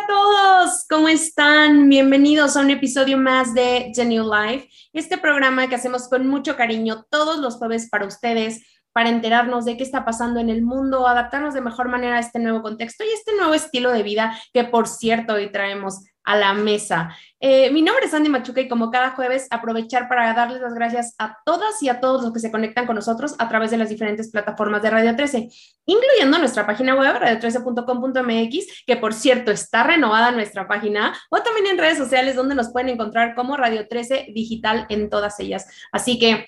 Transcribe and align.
A 0.00 0.06
todos, 0.06 0.86
¿cómo 0.88 1.08
están? 1.08 1.88
Bienvenidos 1.88 2.56
a 2.56 2.60
un 2.60 2.70
episodio 2.70 3.18
más 3.18 3.52
de 3.54 3.92
The 3.94 4.04
New 4.04 4.24
Life, 4.24 4.68
este 4.92 5.18
programa 5.18 5.68
que 5.68 5.74
hacemos 5.74 6.08
con 6.08 6.26
mucho 6.26 6.56
cariño 6.56 7.04
todos 7.10 7.38
los 7.38 7.56
jueves 7.56 7.88
para 7.90 8.06
ustedes, 8.06 8.64
para 8.92 9.10
enterarnos 9.10 9.64
de 9.64 9.76
qué 9.76 9.82
está 9.82 10.04
pasando 10.04 10.40
en 10.40 10.48
el 10.48 10.62
mundo, 10.62 11.06
adaptarnos 11.06 11.54
de 11.54 11.60
mejor 11.60 11.88
manera 11.88 12.16
a 12.16 12.20
este 12.20 12.38
nuevo 12.38 12.62
contexto 12.62 13.04
y 13.04 13.08
este 13.08 13.36
nuevo 13.36 13.52
estilo 13.52 13.90
de 13.92 14.02
vida 14.02 14.38
que, 14.54 14.64
por 14.64 14.88
cierto, 14.88 15.34
hoy 15.34 15.52
traemos 15.52 16.06
a 16.24 16.36
la 16.36 16.54
mesa. 16.54 17.16
Eh, 17.40 17.70
mi 17.70 17.82
nombre 17.82 18.06
es 18.06 18.14
Andy 18.14 18.28
Machuca 18.28 18.60
y 18.60 18.68
como 18.68 18.90
cada 18.90 19.10
jueves 19.10 19.46
aprovechar 19.50 20.08
para 20.08 20.32
darles 20.34 20.60
las 20.60 20.74
gracias 20.74 21.14
a 21.18 21.38
todas 21.44 21.82
y 21.82 21.88
a 21.88 22.00
todos 22.00 22.22
los 22.22 22.32
que 22.32 22.40
se 22.40 22.50
conectan 22.50 22.86
con 22.86 22.96
nosotros 22.96 23.34
a 23.38 23.48
través 23.48 23.70
de 23.70 23.78
las 23.78 23.88
diferentes 23.88 24.30
plataformas 24.30 24.82
de 24.82 24.90
Radio 24.90 25.16
13, 25.16 25.48
incluyendo 25.86 26.38
nuestra 26.38 26.66
página 26.66 26.94
web 26.94 27.16
radio13.com.mx, 27.16 28.84
que 28.86 28.96
por 28.96 29.14
cierto 29.14 29.50
está 29.50 29.82
renovada 29.82 30.30
nuestra 30.32 30.68
página, 30.68 31.16
o 31.30 31.38
también 31.40 31.66
en 31.66 31.78
redes 31.78 31.98
sociales 31.98 32.36
donde 32.36 32.54
nos 32.54 32.70
pueden 32.70 32.90
encontrar 32.90 33.34
como 33.34 33.56
Radio 33.56 33.88
13 33.88 34.28
Digital 34.34 34.86
en 34.88 35.08
todas 35.08 35.40
ellas. 35.40 35.66
Así 35.92 36.18
que 36.18 36.46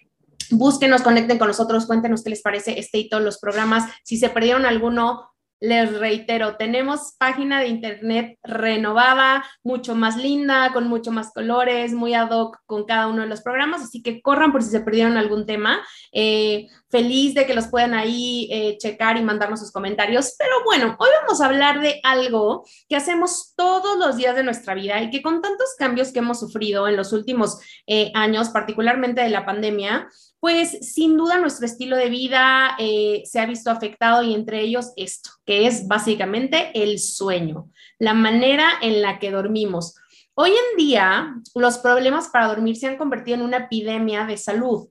búsquenos, 0.51 1.03
conecten 1.03 1.39
con 1.39 1.49
nosotros, 1.49 1.87
cuéntenos 1.87 2.23
qué 2.23 2.31
les 2.31 2.43
parece 2.43 2.79
este 2.79 2.99
y 2.99 3.09
todos 3.09 3.23
los 3.23 3.39
programas. 3.39 3.91
Si 4.05 4.17
se 4.17 4.29
perdieron 4.29 4.67
alguno, 4.67 5.32
les 5.63 5.97
reitero, 5.97 6.57
tenemos 6.57 7.15
página 7.21 7.61
de 7.61 7.69
internet 7.69 8.37
renovada, 8.43 9.45
mucho 9.63 9.95
más 9.95 10.17
linda, 10.17 10.73
con 10.73 10.89
mucho 10.89 11.13
más 11.13 11.33
colores, 11.33 11.93
muy 11.93 12.15
ad 12.15 12.31
hoc 12.31 12.59
con 12.67 12.85
cada 12.85 13.07
uno 13.07 13.23
de 13.23 13.29
los 13.29 13.43
programas, 13.43 13.81
así 13.81 14.03
que 14.03 14.21
corran 14.23 14.51
por 14.51 14.65
si 14.65 14.71
se 14.71 14.81
perdieron 14.81 15.17
algún 15.17 15.47
tema. 15.47 15.81
Eh, 16.11 16.67
feliz 16.93 17.33
de 17.33 17.47
que 17.47 17.55
los 17.55 17.69
puedan 17.69 17.95
ahí 17.95 18.49
eh, 18.53 18.77
checar 18.77 19.17
y 19.17 19.23
mandarnos 19.23 19.61
sus 19.61 19.73
comentarios. 19.73 20.35
Pero 20.39 20.53
bueno, 20.65 20.95
hoy 20.99 21.09
vamos 21.23 21.41
a 21.41 21.47
hablar 21.47 21.81
de 21.81 22.01
algo 22.05 22.65
que 22.87 22.97
hacemos 22.97 23.55
todos 23.57 23.99
los 23.99 24.19
días 24.19 24.37
de 24.37 24.45
nuestra 24.45 24.75
vida 24.75 25.01
y 25.01 25.09
que 25.09 25.23
con 25.23 25.41
tantos 25.41 25.75
cambios 25.79 26.13
que 26.13 26.19
hemos 26.19 26.39
sufrido 26.39 26.87
en 26.87 26.97
los 26.97 27.15
últimos 27.15 27.59
eh, 27.87 28.13
años, 28.15 28.51
particularmente 28.51 29.23
de 29.23 29.31
la 29.31 29.47
pandemia, 29.47 30.07
pues 30.39 30.93
sin 30.93 31.17
duda 31.17 31.39
nuestro 31.39 31.65
estilo 31.65 31.97
de 31.97 32.11
vida 32.11 32.77
eh, 32.79 33.23
se 33.25 33.41
ha 33.41 33.47
visto 33.47 33.71
afectado 33.71 34.23
y 34.23 34.35
entre 34.35 34.61
ellos 34.61 34.93
esto, 34.97 35.31
que 35.47 35.67
es 35.67 35.89
básicamente 35.89 36.73
el 36.75 36.99
sueño, 36.99 37.71
la 37.99 38.13
manera 38.13 38.69
en 38.83 39.01
la 39.01 39.19
que 39.19 39.31
dormimos. 39.31 39.95
Hoy 40.35 40.51
en 40.51 40.77
día, 40.77 41.37
los 41.55 41.79
problemas 41.79 42.29
para 42.29 42.49
dormir 42.49 42.77
se 42.77 42.89
han 42.89 42.99
convertido 42.99 43.37
en 43.37 43.45
una 43.45 43.59
epidemia 43.59 44.27
de 44.27 44.37
salud. 44.37 44.89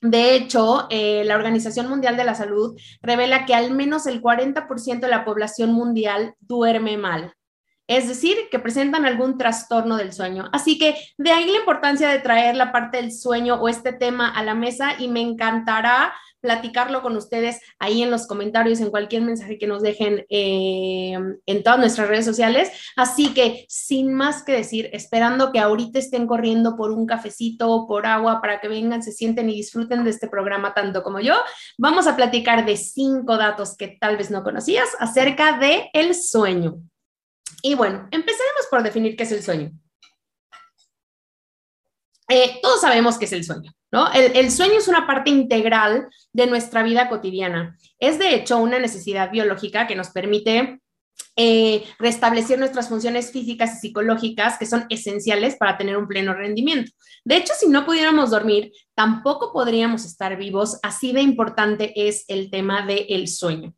De 0.00 0.34
hecho, 0.34 0.86
eh, 0.90 1.24
la 1.24 1.36
Organización 1.36 1.88
Mundial 1.88 2.16
de 2.16 2.24
la 2.24 2.34
Salud 2.34 2.78
revela 3.02 3.44
que 3.44 3.54
al 3.54 3.72
menos 3.72 4.06
el 4.06 4.22
40% 4.22 5.00
de 5.00 5.08
la 5.08 5.24
población 5.24 5.72
mundial 5.72 6.34
duerme 6.40 6.96
mal 6.96 7.34
es 7.90 8.06
decir, 8.06 8.36
que 8.52 8.60
presentan 8.60 9.04
algún 9.04 9.36
trastorno 9.36 9.96
del 9.96 10.12
sueño. 10.12 10.48
Así 10.52 10.78
que 10.78 10.94
de 11.18 11.32
ahí 11.32 11.50
la 11.50 11.58
importancia 11.58 12.08
de 12.08 12.20
traer 12.20 12.54
la 12.54 12.70
parte 12.70 12.98
del 12.98 13.12
sueño 13.12 13.56
o 13.56 13.68
este 13.68 13.92
tema 13.92 14.28
a 14.28 14.44
la 14.44 14.54
mesa 14.54 14.94
y 14.96 15.08
me 15.08 15.20
encantará 15.20 16.14
platicarlo 16.40 17.02
con 17.02 17.16
ustedes 17.16 17.60
ahí 17.80 18.00
en 18.02 18.12
los 18.12 18.28
comentarios, 18.28 18.78
en 18.78 18.90
cualquier 18.90 19.22
mensaje 19.22 19.58
que 19.58 19.66
nos 19.66 19.82
dejen 19.82 20.24
eh, 20.30 21.18
en 21.44 21.62
todas 21.64 21.80
nuestras 21.80 22.06
redes 22.06 22.24
sociales. 22.24 22.70
Así 22.94 23.34
que, 23.34 23.66
sin 23.68 24.14
más 24.14 24.44
que 24.44 24.52
decir, 24.52 24.88
esperando 24.92 25.50
que 25.50 25.58
ahorita 25.58 25.98
estén 25.98 26.28
corriendo 26.28 26.76
por 26.76 26.92
un 26.92 27.06
cafecito 27.06 27.72
o 27.72 27.88
por 27.88 28.06
agua 28.06 28.40
para 28.40 28.60
que 28.60 28.68
vengan, 28.68 29.02
se 29.02 29.10
sienten 29.10 29.50
y 29.50 29.56
disfruten 29.56 30.04
de 30.04 30.10
este 30.10 30.28
programa 30.28 30.74
tanto 30.74 31.02
como 31.02 31.18
yo, 31.18 31.34
vamos 31.76 32.06
a 32.06 32.14
platicar 32.14 32.64
de 32.64 32.76
cinco 32.76 33.36
datos 33.36 33.76
que 33.76 33.98
tal 34.00 34.16
vez 34.16 34.30
no 34.30 34.44
conocías 34.44 34.90
acerca 35.00 35.58
de 35.58 35.90
el 35.92 36.14
sueño. 36.14 36.84
Y 37.62 37.74
bueno, 37.74 38.08
empezaremos 38.10 38.66
por 38.70 38.82
definir 38.82 39.16
qué 39.16 39.24
es 39.24 39.32
el 39.32 39.42
sueño. 39.42 39.70
Eh, 42.28 42.60
todos 42.62 42.80
sabemos 42.80 43.18
qué 43.18 43.24
es 43.24 43.32
el 43.32 43.42
sueño, 43.42 43.72
¿no? 43.90 44.12
El, 44.12 44.36
el, 44.36 44.52
sueño 44.52 44.74
es 44.74 44.86
una 44.86 45.06
parte 45.06 45.30
integral 45.30 46.08
de 46.32 46.46
nuestra 46.46 46.82
vida 46.84 47.08
cotidiana. 47.08 47.76
Es 47.98 48.18
de 48.20 48.34
hecho 48.34 48.58
una 48.58 48.78
necesidad 48.78 49.32
biológica 49.32 49.88
que 49.88 49.96
nos 49.96 50.10
permite 50.10 50.80
eh, 51.36 51.84
restablecer 51.98 52.58
nuestras 52.58 52.88
funciones 52.88 53.30
físicas 53.30 53.76
y 53.76 53.80
psicológicas 53.80 54.58
que 54.58 54.66
son 54.66 54.86
esenciales 54.90 55.56
para 55.56 55.78
tener 55.78 55.96
un 55.96 56.06
pleno 56.06 56.34
rendimiento. 56.34 56.92
De 57.24 57.36
hecho, 57.36 57.52
si 57.58 57.68
no 57.68 57.84
pudiéramos 57.84 58.30
dormir, 58.30 58.72
tampoco 58.94 59.52
podríamos 59.52 60.04
estar 60.04 60.36
vivos, 60.36 60.78
así 60.82 61.12
de 61.12 61.22
importante 61.22 61.92
es 61.96 62.24
el 62.28 62.50
tema 62.50 62.86
del 62.86 63.28
sueño. 63.28 63.74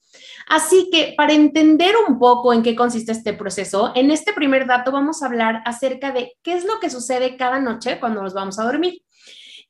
Así 0.49 0.89
que 0.91 1.15
para 1.17 1.33
entender 1.33 1.95
un 2.09 2.19
poco 2.19 2.53
en 2.53 2.63
qué 2.63 2.75
consiste 2.75 3.13
este 3.13 3.33
proceso, 3.33 3.93
en 3.95 4.11
este 4.11 4.33
primer 4.33 4.67
dato 4.67 4.93
vamos 4.93 5.23
a 5.23 5.27
hablar 5.27 5.63
acerca 5.65 6.13
de 6.13 6.33
qué 6.43 6.55
es 6.55 6.65
lo 6.65 6.81
que 6.81 6.91
sucede 6.91 7.37
cada 7.37 7.61
noche 7.61 7.99
cuando 8.01 8.23
nos 8.23 8.35
vamos 8.35 8.59
a 8.59 8.65
dormir. 8.65 9.03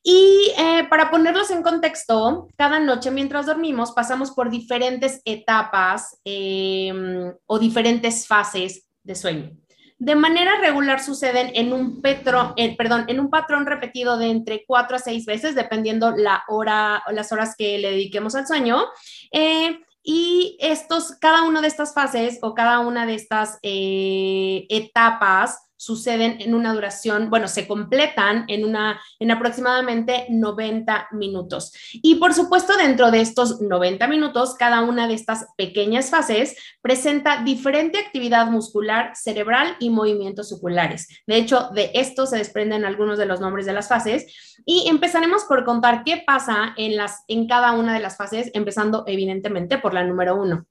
Y 0.05 0.51
eh, 0.57 0.85
para 0.89 1.09
ponerlos 1.09 1.49
en 1.49 1.63
contexto, 1.63 2.49
cada 2.57 2.81
noche 2.81 3.09
mientras 3.09 3.45
dormimos 3.45 3.93
pasamos 3.93 4.31
por 4.31 4.49
diferentes 4.49 5.21
etapas 5.23 6.19
em, 6.25 7.33
o 7.45 7.57
diferentes 7.57 8.27
fases 8.27 8.85
de 9.01 9.15
sueño. 9.15 9.51
De 9.99 10.15
manera 10.15 10.59
regular 10.59 11.01
suceden 11.01 11.51
en 11.53 11.71
un, 11.71 12.01
petro, 12.01 12.53
eh, 12.57 12.75
perdón, 12.75 13.05
en 13.07 13.21
un 13.21 13.29
patrón 13.29 13.65
repetido 13.65 14.17
de 14.17 14.29
entre 14.29 14.65
cuatro 14.67 14.97
a 14.97 14.99
seis 14.99 15.25
veces, 15.25 15.55
dependiendo 15.55 16.11
la 16.11 16.43
hora 16.49 17.01
o 17.07 17.13
las 17.13 17.31
horas 17.31 17.55
que 17.57 17.77
le 17.77 17.91
dediquemos 17.91 18.35
al 18.35 18.45
sueño. 18.45 18.83
Eh, 19.31 19.79
y 20.03 20.57
estos, 20.59 21.15
cada 21.21 21.43
una 21.43 21.61
de 21.61 21.67
estas 21.67 21.93
fases 21.93 22.39
o 22.41 22.53
cada 22.53 22.79
una 22.79 23.05
de 23.05 23.15
estas 23.15 23.57
etapas 23.61 25.59
suceden 25.83 26.37
en 26.39 26.55
una 26.55 26.73
duración, 26.73 27.29
bueno, 27.29 27.47
se 27.47 27.67
completan 27.67 28.45
en 28.47 28.63
una 28.65 29.01
en 29.19 29.31
aproximadamente 29.31 30.27
90 30.29 31.09
minutos. 31.11 31.73
Y 31.91 32.15
por 32.15 32.33
supuesto, 32.33 32.77
dentro 32.77 33.11
de 33.11 33.21
estos 33.21 33.61
90 33.61 34.07
minutos, 34.07 34.55
cada 34.55 34.81
una 34.81 35.07
de 35.07 35.13
estas 35.13 35.47
pequeñas 35.57 36.09
fases 36.09 36.55
presenta 36.81 37.43
diferente 37.43 37.99
actividad 37.99 38.47
muscular, 38.47 39.11
cerebral 39.15 39.75
y 39.79 39.89
movimientos 39.89 40.51
oculares. 40.51 41.07
De 41.27 41.35
hecho, 41.35 41.69
de 41.73 41.91
esto 41.93 42.25
se 42.25 42.37
desprenden 42.37 42.85
algunos 42.85 43.17
de 43.17 43.25
los 43.25 43.41
nombres 43.41 43.65
de 43.65 43.73
las 43.73 43.89
fases 43.89 44.25
y 44.65 44.87
empezaremos 44.87 45.43
por 45.43 45.65
contar 45.65 46.03
qué 46.03 46.23
pasa 46.25 46.73
en 46.77 46.95
las 46.95 47.23
en 47.27 47.47
cada 47.47 47.73
una 47.73 47.93
de 47.93 47.99
las 47.99 48.17
fases, 48.17 48.51
empezando 48.53 49.03
evidentemente 49.07 49.77
por 49.77 49.93
la 49.93 50.03
número 50.03 50.35
uno. 50.35 50.65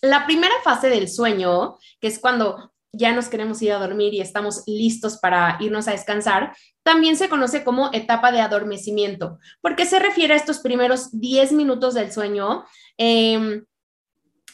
La 0.00 0.26
primera 0.26 0.54
fase 0.64 0.88
del 0.88 1.08
sueño, 1.08 1.76
que 2.00 2.08
es 2.08 2.18
cuando 2.18 2.72
ya 2.92 3.12
nos 3.12 3.28
queremos 3.28 3.60
ir 3.62 3.72
a 3.72 3.78
dormir 3.78 4.12
y 4.14 4.20
estamos 4.20 4.62
listos 4.66 5.18
para 5.18 5.56
irnos 5.60 5.88
a 5.88 5.92
descansar, 5.92 6.54
también 6.82 7.16
se 7.16 7.28
conoce 7.28 7.64
como 7.64 7.90
etapa 7.92 8.32
de 8.32 8.40
adormecimiento, 8.40 9.38
porque 9.60 9.86
se 9.86 9.98
refiere 9.98 10.34
a 10.34 10.36
estos 10.36 10.58
primeros 10.60 11.18
10 11.18 11.52
minutos 11.52 11.94
del 11.94 12.12
sueño. 12.12 12.64
Em, 12.98 13.64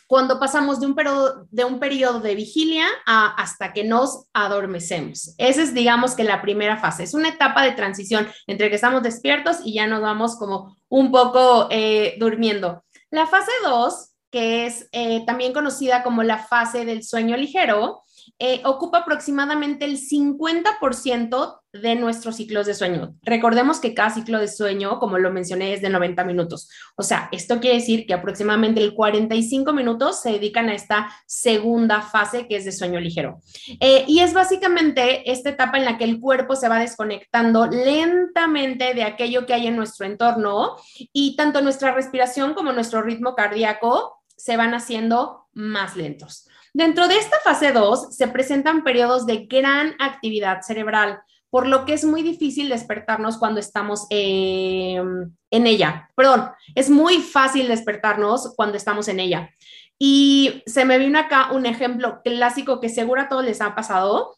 cuando 0.06 0.40
pasamos 0.40 0.80
de 0.80 0.86
un, 0.86 0.94
periodo, 0.94 1.46
de 1.50 1.64
un 1.64 1.78
periodo 1.78 2.20
de 2.20 2.34
vigilia 2.34 2.86
hasta 3.04 3.74
que 3.74 3.84
nos 3.84 4.26
adormecemos. 4.32 5.34
Esa 5.36 5.62
es, 5.62 5.74
digamos, 5.74 6.14
que 6.14 6.24
la 6.24 6.40
primera 6.40 6.78
fase. 6.78 7.02
Es 7.02 7.12
una 7.12 7.28
etapa 7.28 7.62
de 7.62 7.72
transición 7.72 8.26
entre 8.46 8.70
que 8.70 8.76
estamos 8.76 9.02
despiertos 9.02 9.58
y 9.64 9.74
ya 9.74 9.86
nos 9.86 10.00
vamos 10.00 10.38
como 10.38 10.78
un 10.88 11.12
poco 11.12 11.68
eh, 11.70 12.16
durmiendo. 12.18 12.82
La 13.10 13.26
fase 13.26 13.52
2, 13.62 14.14
que 14.30 14.64
es 14.66 14.88
eh, 14.92 15.26
también 15.26 15.52
conocida 15.52 16.02
como 16.02 16.22
la 16.22 16.38
fase 16.38 16.86
del 16.86 17.04
sueño 17.04 17.36
ligero, 17.36 18.02
eh, 18.40 18.62
ocupa 18.64 18.98
aproximadamente 18.98 19.84
el 19.84 19.98
50% 19.98 21.60
de 21.72 21.96
nuestros 21.96 22.36
ciclos 22.36 22.66
de 22.66 22.74
sueño. 22.74 23.14
Recordemos 23.22 23.80
que 23.80 23.94
cada 23.94 24.10
ciclo 24.10 24.38
de 24.38 24.48
sueño, 24.48 24.98
como 25.00 25.18
lo 25.18 25.32
mencioné, 25.32 25.74
es 25.74 25.82
de 25.82 25.90
90 25.90 26.24
minutos. 26.24 26.70
O 26.96 27.02
sea, 27.02 27.28
esto 27.32 27.60
quiere 27.60 27.78
decir 27.78 28.06
que 28.06 28.14
aproximadamente 28.14 28.80
el 28.80 28.94
45 28.94 29.72
minutos 29.72 30.22
se 30.22 30.32
dedican 30.32 30.68
a 30.68 30.74
esta 30.74 31.10
segunda 31.26 32.00
fase 32.00 32.46
que 32.46 32.56
es 32.56 32.64
de 32.64 32.72
sueño 32.72 33.00
ligero. 33.00 33.40
Eh, 33.80 34.04
y 34.06 34.20
es 34.20 34.32
básicamente 34.32 35.30
esta 35.30 35.50
etapa 35.50 35.76
en 35.76 35.84
la 35.84 35.98
que 35.98 36.04
el 36.04 36.20
cuerpo 36.20 36.56
se 36.56 36.68
va 36.68 36.78
desconectando 36.78 37.66
lentamente 37.66 38.94
de 38.94 39.02
aquello 39.02 39.46
que 39.46 39.54
hay 39.54 39.66
en 39.66 39.76
nuestro 39.76 40.06
entorno 40.06 40.76
y 41.12 41.36
tanto 41.36 41.60
nuestra 41.60 41.92
respiración 41.92 42.54
como 42.54 42.72
nuestro 42.72 43.02
ritmo 43.02 43.34
cardíaco 43.34 44.22
se 44.36 44.56
van 44.56 44.72
haciendo 44.72 45.48
más 45.52 45.96
lentos. 45.96 46.47
Dentro 46.78 47.08
de 47.08 47.18
esta 47.18 47.40
fase 47.40 47.72
2 47.72 48.14
se 48.14 48.28
presentan 48.28 48.84
periodos 48.84 49.26
de 49.26 49.46
gran 49.46 49.96
actividad 49.98 50.60
cerebral, 50.62 51.20
por 51.50 51.66
lo 51.66 51.84
que 51.84 51.92
es 51.92 52.04
muy 52.04 52.22
difícil 52.22 52.68
despertarnos 52.68 53.36
cuando 53.36 53.58
estamos 53.58 54.06
en 54.10 55.34
ella. 55.50 56.08
Perdón, 56.14 56.50
es 56.76 56.88
muy 56.88 57.18
fácil 57.18 57.66
despertarnos 57.66 58.54
cuando 58.54 58.76
estamos 58.76 59.08
en 59.08 59.18
ella. 59.18 59.50
Y 59.98 60.62
se 60.66 60.84
me 60.84 61.00
vino 61.00 61.18
acá 61.18 61.50
un 61.50 61.66
ejemplo 61.66 62.20
clásico 62.22 62.78
que 62.78 62.90
seguro 62.90 63.22
a 63.22 63.28
todos 63.28 63.44
les 63.44 63.60
ha 63.60 63.74
pasado. 63.74 64.37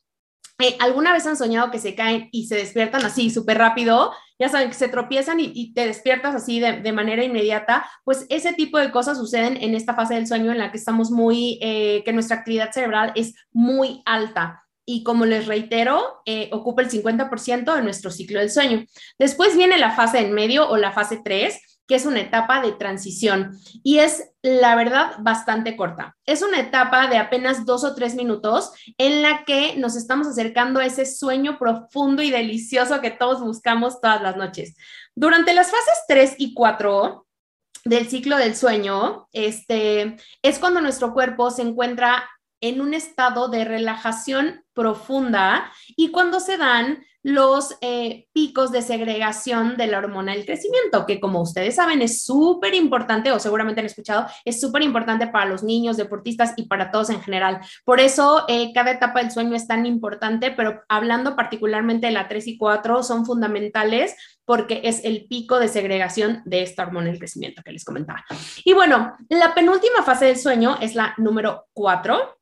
Eh, 0.60 0.76
¿Alguna 0.80 1.12
vez 1.12 1.26
han 1.26 1.36
soñado 1.36 1.70
que 1.70 1.78
se 1.78 1.94
caen 1.94 2.28
y 2.32 2.46
se 2.46 2.56
despiertan 2.56 3.04
así 3.04 3.30
súper 3.30 3.58
rápido? 3.58 4.12
Ya 4.38 4.48
saben, 4.48 4.68
que 4.68 4.74
se 4.74 4.88
tropiezan 4.88 5.38
y, 5.40 5.72
te 5.74 5.86
despiertas 5.86 6.34
así 6.34 6.60
de, 6.60 6.92
manera 6.92 7.24
inmediata. 7.24 7.88
Pues 8.04 8.26
ese 8.28 8.52
tipo 8.52 8.78
de 8.78 8.90
cosas 8.90 9.18
suceden 9.18 9.58
en 9.60 9.74
esta 9.74 9.94
fase 9.94 10.14
del 10.14 10.26
sueño 10.26 10.52
en 10.52 10.58
la 10.58 10.70
que 10.70 10.78
estamos 10.78 11.10
muy, 11.10 11.58
eh, 11.60 12.02
que 12.04 12.12
nuestra 12.12 12.36
actividad 12.36 12.72
cerebral 12.72 13.12
es 13.14 13.34
muy 13.52 14.02
alta. 14.06 14.64
Y 14.86 15.02
como 15.04 15.26
les 15.26 15.46
reitero, 15.46 16.22
eh, 16.24 16.48
ocupa 16.52 16.82
el 16.82 16.90
50% 16.90 17.74
de 17.74 17.82
nuestro 17.82 18.10
ciclo 18.10 18.40
del 18.40 18.50
sueño. 18.50 18.84
Después 19.18 19.56
viene 19.56 19.78
la 19.78 19.92
fase 19.92 20.20
en 20.20 20.32
medio 20.32 20.68
o 20.68 20.76
la 20.76 20.92
fase 20.92 21.20
3, 21.22 21.69
que 21.90 21.96
es 21.96 22.06
una 22.06 22.20
etapa 22.20 22.62
de 22.62 22.70
transición 22.70 23.58
y 23.82 23.98
es, 23.98 24.30
la 24.42 24.76
verdad, 24.76 25.16
bastante 25.18 25.74
corta. 25.76 26.16
Es 26.24 26.40
una 26.40 26.60
etapa 26.60 27.08
de 27.08 27.18
apenas 27.18 27.66
dos 27.66 27.82
o 27.82 27.96
tres 27.96 28.14
minutos 28.14 28.70
en 28.96 29.22
la 29.22 29.44
que 29.44 29.74
nos 29.74 29.96
estamos 29.96 30.28
acercando 30.28 30.78
a 30.78 30.86
ese 30.86 31.04
sueño 31.04 31.58
profundo 31.58 32.22
y 32.22 32.30
delicioso 32.30 33.00
que 33.00 33.10
todos 33.10 33.40
buscamos 33.40 34.00
todas 34.00 34.22
las 34.22 34.36
noches. 34.36 34.76
Durante 35.16 35.52
las 35.52 35.72
fases 35.72 36.04
3 36.06 36.36
y 36.38 36.54
4 36.54 37.26
del 37.86 38.08
ciclo 38.08 38.36
del 38.36 38.54
sueño, 38.54 39.26
este, 39.32 40.16
es 40.42 40.60
cuando 40.60 40.80
nuestro 40.80 41.12
cuerpo 41.12 41.50
se 41.50 41.62
encuentra 41.62 42.22
en 42.60 42.80
un 42.80 42.94
estado 42.94 43.48
de 43.48 43.64
relajación 43.64 44.59
profunda 44.74 45.70
y 45.96 46.10
cuando 46.10 46.40
se 46.40 46.56
dan 46.56 47.04
los 47.22 47.76
eh, 47.82 48.28
picos 48.32 48.72
de 48.72 48.82
segregación 48.82 49.76
de 49.76 49.86
la 49.86 49.98
hormona 49.98 50.32
del 50.32 50.46
crecimiento, 50.46 51.04
que 51.06 51.20
como 51.20 51.42
ustedes 51.42 51.74
saben 51.74 52.00
es 52.02 52.24
súper 52.24 52.74
importante, 52.74 53.30
o 53.32 53.38
seguramente 53.38 53.80
han 53.80 53.86
escuchado, 53.86 54.26
es 54.44 54.60
súper 54.60 54.82
importante 54.82 55.26
para 55.26 55.46
los 55.46 55.62
niños, 55.62 55.96
deportistas 55.96 56.54
y 56.56 56.64
para 56.64 56.90
todos 56.90 57.10
en 57.10 57.20
general. 57.20 57.60
Por 57.84 58.00
eso 58.00 58.44
eh, 58.48 58.72
cada 58.72 58.92
etapa 58.92 59.20
del 59.20 59.30
sueño 59.30 59.54
es 59.54 59.66
tan 59.66 59.84
importante, 59.84 60.50
pero 60.50 60.82
hablando 60.88 61.36
particularmente 61.36 62.06
de 62.06 62.12
la 62.12 62.28
3 62.28 62.46
y 62.46 62.58
4, 62.58 63.02
son 63.02 63.26
fundamentales 63.26 64.16
porque 64.46 64.80
es 64.84 65.04
el 65.04 65.26
pico 65.26 65.60
de 65.60 65.68
segregación 65.68 66.42
de 66.44 66.62
esta 66.62 66.82
hormona 66.82 67.06
del 67.06 67.18
crecimiento 67.18 67.62
que 67.62 67.72
les 67.72 67.84
comentaba. 67.84 68.24
Y 68.64 68.72
bueno, 68.72 69.14
la 69.28 69.54
penúltima 69.54 70.02
fase 70.02 70.24
del 70.24 70.38
sueño 70.38 70.78
es 70.80 70.94
la 70.94 71.14
número 71.18 71.66
4 71.74 72.39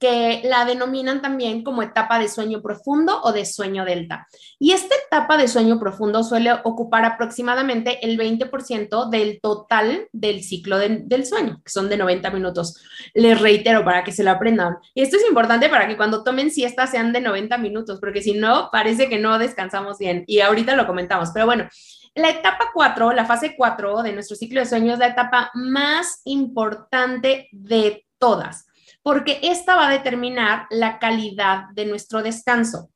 que 0.00 0.40
la 0.44 0.64
denominan 0.64 1.20
también 1.20 1.62
como 1.62 1.82
etapa 1.82 2.18
de 2.18 2.28
sueño 2.28 2.62
profundo 2.62 3.20
o 3.22 3.32
de 3.32 3.44
sueño 3.44 3.84
delta. 3.84 4.26
Y 4.58 4.72
esta 4.72 4.94
etapa 5.06 5.36
de 5.36 5.46
sueño 5.46 5.78
profundo 5.78 6.24
suele 6.24 6.52
ocupar 6.64 7.04
aproximadamente 7.04 8.04
el 8.04 8.18
20% 8.18 9.10
del 9.10 9.40
total 9.42 10.08
del 10.12 10.42
ciclo 10.42 10.78
del 10.78 11.26
sueño, 11.26 11.60
que 11.62 11.70
son 11.70 11.90
de 11.90 11.98
90 11.98 12.30
minutos. 12.30 12.82
Les 13.12 13.38
reitero 13.38 13.84
para 13.84 14.02
que 14.02 14.12
se 14.12 14.24
lo 14.24 14.30
aprendan. 14.30 14.78
Y 14.94 15.02
esto 15.02 15.18
es 15.18 15.28
importante 15.28 15.68
para 15.68 15.86
que 15.86 15.98
cuando 15.98 16.24
tomen 16.24 16.50
siesta 16.50 16.86
sean 16.86 17.12
de 17.12 17.20
90 17.20 17.58
minutos, 17.58 18.00
porque 18.00 18.22
si 18.22 18.32
no, 18.32 18.70
parece 18.72 19.10
que 19.10 19.18
no 19.18 19.38
descansamos 19.38 19.98
bien. 19.98 20.24
Y 20.26 20.40
ahorita 20.40 20.74
lo 20.76 20.86
comentamos, 20.86 21.30
pero 21.34 21.44
bueno. 21.44 21.68
La 22.16 22.28
etapa 22.28 22.70
4, 22.74 23.12
la 23.12 23.24
fase 23.24 23.54
4 23.56 24.02
de 24.02 24.12
nuestro 24.12 24.34
ciclo 24.34 24.58
de 24.58 24.66
sueño 24.66 24.94
es 24.94 24.98
la 24.98 25.06
etapa 25.06 25.52
más 25.54 26.22
importante 26.24 27.48
de 27.52 28.04
todas 28.18 28.66
porque 29.02 29.40
esta 29.42 29.76
va 29.76 29.88
a 29.88 29.92
determinar 29.92 30.66
la 30.70 30.98
calidad 30.98 31.64
de 31.72 31.86
nuestro 31.86 32.22
descanso. 32.22 32.90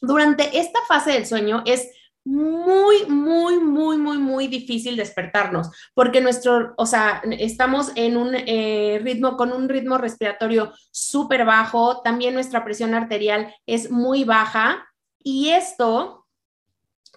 Durante 0.00 0.58
esta 0.58 0.80
fase 0.88 1.12
del 1.12 1.26
sueño 1.26 1.62
es 1.66 1.90
muy, 2.24 3.06
muy, 3.06 3.58
muy, 3.58 3.96
muy, 3.96 4.18
muy 4.18 4.46
difícil 4.46 4.96
despertarnos, 4.96 5.70
porque 5.94 6.20
nuestro, 6.20 6.74
o 6.76 6.86
sea, 6.86 7.22
estamos 7.38 7.92
en 7.94 8.16
un 8.16 8.34
eh, 8.34 9.00
ritmo, 9.02 9.36
con 9.36 9.52
un 9.52 9.68
ritmo 9.68 9.96
respiratorio 9.98 10.72
súper 10.90 11.44
bajo, 11.44 12.02
también 12.02 12.34
nuestra 12.34 12.64
presión 12.64 12.94
arterial 12.94 13.54
es 13.66 13.90
muy 13.90 14.24
baja 14.24 14.86
y 15.22 15.50
esto, 15.50 16.26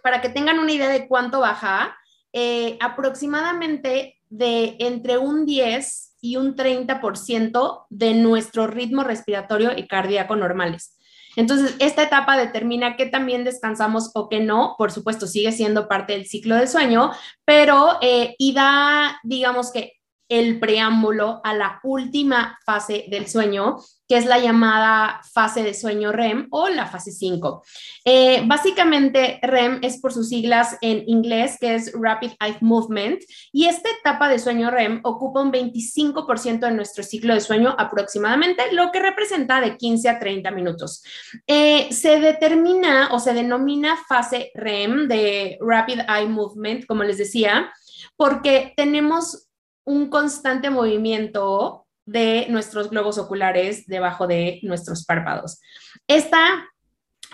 para 0.02 0.22
que 0.22 0.30
tengan 0.30 0.60
una 0.60 0.72
idea 0.72 0.90
de 0.90 1.08
cuánto 1.08 1.42
baja, 1.42 1.98
eh, 2.32 2.78
aproximadamente 2.82 4.20
de 4.30 4.78
entre 4.80 5.18
un 5.18 5.46
10 5.46 6.13
y 6.24 6.38
un 6.38 6.56
30% 6.56 7.86
de 7.90 8.14
nuestro 8.14 8.66
ritmo 8.66 9.04
respiratorio 9.04 9.78
y 9.78 9.90
cardíaco 9.90 10.38
normales. 10.38 10.98
Entonces, 11.36 11.76
esta 11.80 12.04
etapa 12.04 12.38
determina 12.38 12.96
que 12.96 13.08
también 13.08 13.44
descansamos 13.44 14.12
o 14.14 14.30
que 14.30 14.40
no. 14.40 14.76
Por 14.78 14.92
supuesto, 14.94 15.28
sigue 15.28 15.52
siendo 15.52 15.90
parte 15.90 16.14
del 16.14 16.26
ciclo 16.26 16.56
de 16.56 16.68
sueño, 16.68 17.12
pero 17.44 17.98
eh, 18.02 18.36
y 18.38 18.54
da, 18.54 19.20
digamos 19.24 19.74
que 19.74 20.00
el 20.30 20.60
preámbulo 20.60 21.42
a 21.44 21.54
la 21.54 21.80
última 21.84 22.58
fase 22.66 23.06
del 23.10 23.28
sueño, 23.28 23.78
que 24.08 24.18
es 24.18 24.26
la 24.26 24.40
llamada 24.40 25.22
fase 25.34 25.64
de 25.64 25.74
sueño 25.74 26.12
REM 26.12 26.48
o 26.52 26.70
la 26.70 26.86
fase 26.88 27.12
5. 27.12 27.64
Eh, 28.06 28.44
básicamente, 28.46 29.40
REM 29.42 29.80
es 29.82 30.00
por 30.00 30.14
sus 30.14 30.30
siglas 30.30 30.78
en 30.82 31.04
inglés, 31.08 31.58
que 31.60 31.76
es 31.76 31.92
Rapid 31.94 32.32
Eye 32.40 32.58
Movement, 32.62 33.22
y 33.52 33.66
esta 33.66 33.90
etapa 33.90 34.30
de 34.30 34.40
sueño 34.40 34.72
REM 34.72 35.02
ocupa 35.04 35.42
un 35.42 35.52
25% 35.52 36.60
de 36.60 36.72
nuestro 36.72 37.04
ciclo 37.04 37.34
de 37.34 37.42
sueño 37.42 37.76
aproximadamente, 37.78 38.72
lo 38.72 38.92
que 38.92 39.00
representa 39.00 39.62
de 39.62 39.78
15 39.78 40.10
a 40.10 40.20
30 40.20 40.52
minutos. 40.52 41.04
Eh, 41.48 41.88
se 41.92 42.20
determina 42.20 43.10
o 43.12 43.20
se 43.20 43.34
denomina 43.34 43.98
fase 44.08 44.52
REM 44.54 45.08
de 45.08 45.58
Rapid 45.62 46.02
Eye 46.08 46.28
Movement, 46.28 46.86
como 46.86 47.04
les 47.04 47.18
decía, 47.18 47.72
porque 48.16 48.74
tenemos 48.76 49.48
un 49.86 50.10
constante 50.10 50.70
movimiento 50.70 51.86
de 52.06 52.48
nuestros 52.50 52.90
globos 52.90 53.18
oculares 53.18 53.86
debajo 53.88 54.28
de 54.28 54.60
nuestros 54.64 55.06
párpados. 55.06 55.62
Esta 56.08 56.68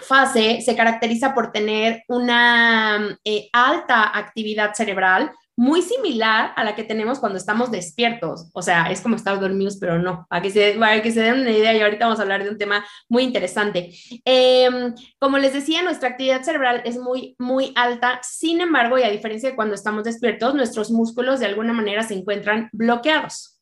fase 0.02 0.62
se 0.62 0.76
caracteriza 0.76 1.34
por 1.34 1.52
tener 1.52 2.04
una 2.08 3.18
eh, 3.24 3.50
alta 3.52 4.18
actividad 4.18 4.74
cerebral 4.74 5.32
muy 5.60 5.82
similar 5.82 6.54
a 6.56 6.64
la 6.64 6.74
que 6.74 6.86
tenemos 6.86 7.20
cuando 7.20 7.38
estamos 7.38 7.70
despiertos. 7.70 8.50
O 8.54 8.62
sea, 8.62 8.90
es 8.92 9.02
como 9.02 9.18
estar 9.18 9.38
dormidos, 9.42 9.76
pero 9.78 10.00
no. 10.00 10.26
Para 10.30 10.42
que 10.42 10.52
se, 10.52 10.80
que 11.04 11.12
se 11.12 11.20
den 11.20 11.42
una 11.42 11.52
idea, 11.52 11.74
y 11.74 11.82
ahorita 11.82 12.06
vamos 12.06 12.20
a 12.20 12.22
hablar 12.22 12.46
de 12.46 12.50
un 12.50 12.58
tema 12.58 12.86
muy 13.10 13.24
interesante. 13.24 13.92
Em, 14.24 14.96
como 15.20 15.38
les 15.38 15.52
decía, 15.52 15.84
nuestra 15.84 16.08
actividad 16.08 16.44
cerebral 16.44 16.82
es 16.86 16.98
muy, 16.98 17.36
muy 17.40 17.74
alta. 17.76 18.22
Sin 18.24 18.62
embargo, 18.62 18.98
y 18.98 19.04
a 19.04 19.10
diferencia 19.10 19.50
de 19.50 19.58
cuando 19.58 19.76
estamos 19.76 20.06
despiertos, 20.06 20.56
nuestros 20.56 20.92
músculos 20.92 21.42
de 21.42 21.48
alguna 21.48 21.74
manera 21.74 22.04
se 22.04 22.14
encuentran 22.14 22.70
bloqueados. 22.72 23.60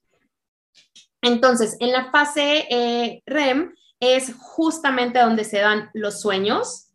Entonces, 1.23 1.77
en 1.79 1.93
la 1.93 2.11
fase 2.11 2.67
eh, 2.69 3.23
REM 3.25 3.73
es 3.99 4.35
justamente 4.37 5.17
donde 5.17 5.43
se 5.45 5.57
dan 5.57 5.89
los 5.95 6.21
sueños, 6.21 6.86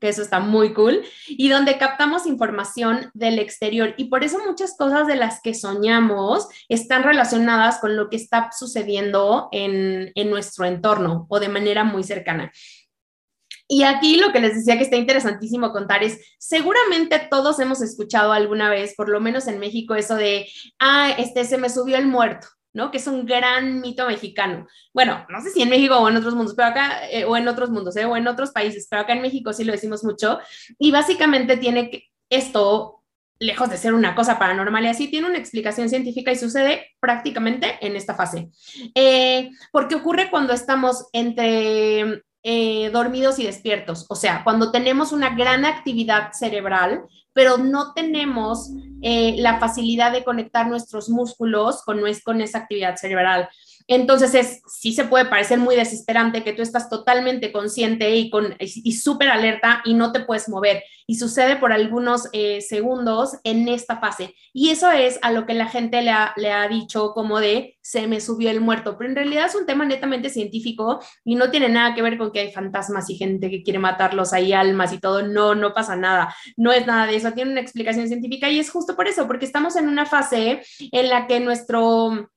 que 0.00 0.08
eso 0.08 0.22
está 0.22 0.40
muy 0.40 0.72
cool, 0.74 1.02
y 1.26 1.48
donde 1.48 1.78
captamos 1.78 2.26
información 2.26 3.10
del 3.14 3.38
exterior. 3.38 3.94
Y 3.96 4.04
por 4.04 4.24
eso 4.24 4.38
muchas 4.46 4.76
cosas 4.76 5.06
de 5.06 5.16
las 5.16 5.40
que 5.42 5.54
soñamos 5.54 6.48
están 6.68 7.02
relacionadas 7.02 7.78
con 7.78 7.96
lo 7.96 8.08
que 8.08 8.16
está 8.16 8.50
sucediendo 8.56 9.48
en, 9.52 10.12
en 10.14 10.30
nuestro 10.30 10.64
entorno 10.64 11.26
o 11.28 11.40
de 11.40 11.48
manera 11.48 11.84
muy 11.84 12.04
cercana. 12.04 12.52
Y 13.70 13.82
aquí 13.82 14.16
lo 14.16 14.32
que 14.32 14.40
les 14.40 14.54
decía 14.54 14.78
que 14.78 14.84
está 14.84 14.96
interesantísimo 14.96 15.72
contar 15.72 16.02
es, 16.02 16.18
seguramente 16.38 17.20
todos 17.30 17.60
hemos 17.60 17.82
escuchado 17.82 18.32
alguna 18.32 18.70
vez, 18.70 18.94
por 18.96 19.10
lo 19.10 19.20
menos 19.20 19.46
en 19.46 19.58
México, 19.58 19.94
eso 19.94 20.14
de, 20.14 20.48
ah, 20.78 21.10
este 21.18 21.44
se 21.44 21.58
me 21.58 21.68
subió 21.68 21.98
el 21.98 22.06
muerto. 22.06 22.48
¿No? 22.78 22.92
Que 22.92 22.98
es 22.98 23.06
un 23.08 23.26
gran 23.26 23.80
mito 23.80 24.06
mexicano. 24.06 24.68
Bueno, 24.94 25.26
no 25.28 25.40
sé 25.42 25.50
si 25.50 25.62
en 25.62 25.68
México 25.68 25.98
o 25.98 26.08
en 26.08 26.16
otros 26.16 26.34
mundos, 26.34 26.54
pero 26.56 26.68
acá, 26.68 27.10
eh, 27.10 27.24
o 27.24 27.36
en 27.36 27.48
otros 27.48 27.70
mundos, 27.70 27.96
¿eh? 27.96 28.04
o 28.04 28.16
en 28.16 28.28
otros 28.28 28.52
países, 28.52 28.86
pero 28.88 29.02
acá 29.02 29.14
en 29.14 29.20
México 29.20 29.52
sí 29.52 29.64
lo 29.64 29.72
decimos 29.72 30.04
mucho. 30.04 30.38
Y 30.78 30.92
básicamente 30.92 31.56
tiene 31.56 31.90
que, 31.90 32.04
esto 32.30 33.02
lejos 33.40 33.70
de 33.70 33.76
ser 33.76 33.94
una 33.94 34.14
cosa 34.14 34.38
paranormal 34.38 34.84
y 34.84 34.88
así, 34.88 35.08
tiene 35.08 35.28
una 35.28 35.38
explicación 35.38 35.88
científica 35.88 36.32
y 36.32 36.36
sucede 36.36 36.86
prácticamente 37.00 37.78
en 37.80 37.96
esta 37.96 38.14
fase. 38.14 38.48
Eh, 38.94 39.50
porque 39.72 39.96
ocurre 39.96 40.30
cuando 40.30 40.52
estamos 40.52 41.08
entre 41.12 42.22
eh, 42.42 42.90
dormidos 42.90 43.38
y 43.38 43.44
despiertos, 43.44 44.06
o 44.08 44.14
sea, 44.14 44.44
cuando 44.44 44.70
tenemos 44.70 45.12
una 45.12 45.34
gran 45.34 45.64
actividad 45.64 46.32
cerebral, 46.32 47.02
pero 47.32 47.58
no 47.58 47.92
tenemos 47.94 48.70
eh, 49.02 49.36
la 49.38 49.58
facilidad 49.60 50.12
de 50.12 50.24
conectar 50.24 50.66
nuestros 50.66 51.08
músculos 51.08 51.82
con, 51.84 52.00
con 52.24 52.40
esa 52.40 52.58
actividad 52.58 52.96
cerebral. 52.96 53.48
Entonces, 53.90 54.34
es, 54.34 54.60
sí 54.66 54.92
se 54.92 55.04
puede 55.04 55.24
parecer 55.24 55.58
muy 55.58 55.74
desesperante 55.74 56.44
que 56.44 56.52
tú 56.52 56.60
estás 56.60 56.90
totalmente 56.90 57.50
consciente 57.52 58.14
y, 58.14 58.28
con, 58.28 58.54
y, 58.60 58.92
súper 58.92 59.30
alerta 59.30 59.80
y 59.86 59.94
no 59.94 60.12
te 60.12 60.20
puedes 60.20 60.46
mover. 60.50 60.84
Y 61.06 61.14
sucede 61.14 61.56
por 61.56 61.72
algunos 61.72 62.28
eh, 62.34 62.60
segundos 62.60 63.38
en 63.44 63.66
esta 63.66 63.96
fase. 63.96 64.34
Y 64.52 64.68
eso 64.68 64.90
es 64.90 65.18
a 65.22 65.32
lo 65.32 65.46
que 65.46 65.54
la 65.54 65.68
gente 65.68 66.02
le 66.02 66.10
ha, 66.10 66.34
le 66.36 66.52
ha 66.52 66.68
dicho 66.68 67.12
como 67.14 67.40
de 67.40 67.78
se 67.80 68.06
me 68.06 68.20
subió 68.20 68.50
el 68.50 68.60
muerto. 68.60 68.98
Pero 68.98 69.08
en 69.08 69.16
realidad 69.16 69.46
es 69.46 69.54
un 69.54 69.64
tema 69.64 69.86
netamente 69.86 70.28
científico 70.28 71.00
y 71.24 71.36
no 71.36 71.50
tiene 71.50 71.70
nada 71.70 71.94
que 71.94 72.02
ver 72.02 72.18
con 72.18 72.30
que 72.30 72.40
hay 72.40 72.52
fantasmas 72.52 73.08
y 73.08 73.16
gente 73.16 73.48
que 73.48 73.62
quiere 73.62 73.78
matarlos, 73.78 74.34
hay 74.34 74.52
almas 74.52 74.92
y 74.92 74.98
todo. 74.98 75.22
No, 75.22 75.54
no 75.54 75.72
pasa 75.72 75.96
nada. 75.96 76.34
No 76.58 76.72
es 76.72 76.86
nada 76.86 77.06
de 77.06 77.16
eso. 77.16 77.32
Tiene 77.32 77.52
una 77.52 77.62
explicación 77.62 78.06
científica 78.06 78.50
y 78.50 78.58
es 78.58 78.70
justo 78.70 78.94
por 78.94 79.08
eso, 79.08 79.26
porque 79.26 79.46
estamos 79.46 79.76
en 79.76 79.88
una 79.88 80.04
fase 80.04 80.60
en 80.92 81.08
la 81.08 81.26
que 81.26 81.40
nuestro 81.40 82.28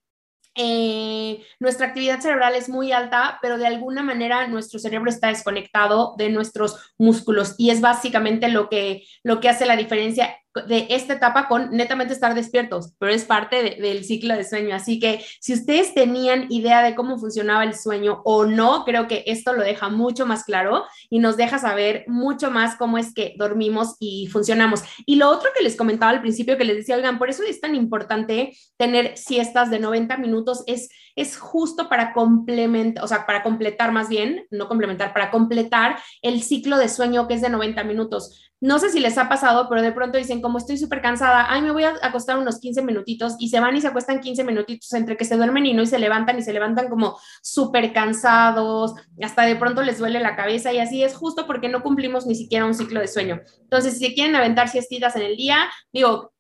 eh, 0.56 1.46
nuestra 1.60 1.88
actividad 1.88 2.20
cerebral 2.20 2.56
es 2.56 2.68
muy 2.68 2.92
alta, 2.92 3.40
pero 3.42 3.58
de 3.58 3.68
alguna 3.68 4.04
manera 4.04 4.48
nuestro 4.48 4.80
cerebro 4.80 5.10
está 5.10 5.30
desconectado 5.30 6.16
de 6.18 6.30
nuestros 6.30 6.94
músculos 6.98 7.56
y 7.58 7.70
es 7.70 7.80
básicamente 7.80 8.50
lo 8.50 8.68
que, 8.70 9.04
lo 9.24 9.40
que 9.40 9.50
hace 9.50 9.66
la 9.66 9.78
diferencia 9.78 10.38
de 10.68 10.88
esta 10.90 11.14
etapa 11.14 11.48
con 11.48 11.72
netamente 11.72 12.14
estar 12.14 12.36
despiertos, 12.36 12.94
pero 13.00 13.12
es 13.14 13.24
parte 13.24 13.78
del 13.80 14.04
ciclo 14.04 14.36
de 14.36 14.44
sueño. 14.44 14.76
Así 14.76 15.00
que 15.00 15.24
si 15.40 15.54
ustedes 15.54 15.94
tenían 15.94 16.48
idea 16.50 16.84
de 16.84 16.94
cómo 16.96 17.18
funcionaba 17.18 17.64
el 17.64 17.76
sueño 17.76 18.22
o 18.26 18.46
no, 18.46 18.84
creo 18.84 19.08
que 19.08 19.24
esto 19.28 19.54
lo 19.54 19.64
deja 19.64 19.90
mucho 19.90 20.26
más 20.26 20.44
claro 20.44 20.84
y 21.10 21.20
nos 21.20 21.38
deja 21.38 21.58
saber 21.58 22.04
mucho 22.08 22.52
más 22.52 22.76
cómo 22.76 22.98
es 22.98 23.14
que 23.14 23.34
dormimos 23.38 23.96
y 24.00 24.28
funcionamos. 24.28 24.84
Y 25.06 25.16
lo 25.16 25.30
otro 25.30 25.50
que 25.56 25.64
les 25.64 25.78
comentaba 25.78 26.12
al 26.12 26.22
principio, 26.22 26.58
que 26.58 26.66
les 26.66 26.78
decía, 26.78 26.98
oigan, 26.98 27.18
por 27.18 27.30
eso 27.30 27.44
es 27.44 27.62
tan 27.62 27.76
importante 27.76 28.58
tener 28.78 29.18
siestas 29.18 29.70
de 29.70 29.80
90 29.80 30.18
minutos, 30.18 30.64
es, 30.68 30.90
es 31.16 31.38
justo 31.38 31.88
para 31.88 32.14
complementar, 32.14 33.04
o 33.04 33.08
sea, 33.08 33.26
para 33.26 33.44
completar 33.44 33.92
más 33.92 34.10
bien, 34.10 34.48
no 34.52 34.68
complementar, 34.68 35.14
para 35.14 35.32
completar 35.32 35.98
el 36.22 36.44
ciclo 36.44 36.78
de 36.78 36.90
sueño 36.90 37.28
que 37.28 37.36
es 37.36 37.42
de 37.42 37.50
90 37.50 37.84
minutos 37.84 38.51
no 38.62 38.78
sé 38.78 38.92
si 38.92 39.00
les 39.00 39.18
ha 39.18 39.28
pasado, 39.28 39.68
pero 39.68 39.82
de 39.82 39.92
pronto 39.92 40.20
dicen, 40.20 40.40
como 40.40 40.60
estoy 40.60 40.78
súper 40.78 41.02
cansada, 41.02 41.48
ay, 41.50 41.64
me 41.64 41.72
voy 41.72 41.84
a 41.84 41.96
acostar 42.04 42.38
unos 42.38 42.60
15 42.60 42.84
minutitos 42.84 43.36
y 43.40 43.50
se 43.50 43.60
van 43.60 43.76
y 43.76 43.82
se 43.82 43.88
acuestan 43.88 44.20
15 44.20 44.44
minutitos 44.44 44.94
entre 44.94 45.18
que 45.18 45.26
se 45.26 45.36
duermen 45.36 45.66
y 45.66 45.74
no 45.74 45.82
y 45.82 45.88
se 45.88 45.98
levantan 45.98 46.38
y 46.38 46.44
se 46.44 46.54
levantan 46.54 46.88
como 46.88 47.18
súper 47.42 47.92
cansados, 47.92 48.94
hasta 49.20 49.44
de 49.44 49.56
pronto 49.56 49.82
les 49.82 49.98
duele 49.98 50.20
la 50.20 50.36
cabeza 50.36 50.72
y 50.72 50.78
así 50.78 51.04
es 51.04 51.16
justo 51.16 51.48
porque 51.48 51.70
no 51.70 51.82
cumplimos 51.82 52.28
ni 52.28 52.36
siquiera 52.36 52.68
un 52.68 52.76
ciclo 52.76 53.00
de 53.00 53.08
sueño. 53.08 53.42
Entonces, 53.62 53.98
si 53.98 54.14
quieren 54.14 54.36
aventar 54.36 54.70
siestitas 54.70 55.16
en 55.16 55.24
el 55.24 55.38
día, 55.38 55.58
digo, 55.92 56.32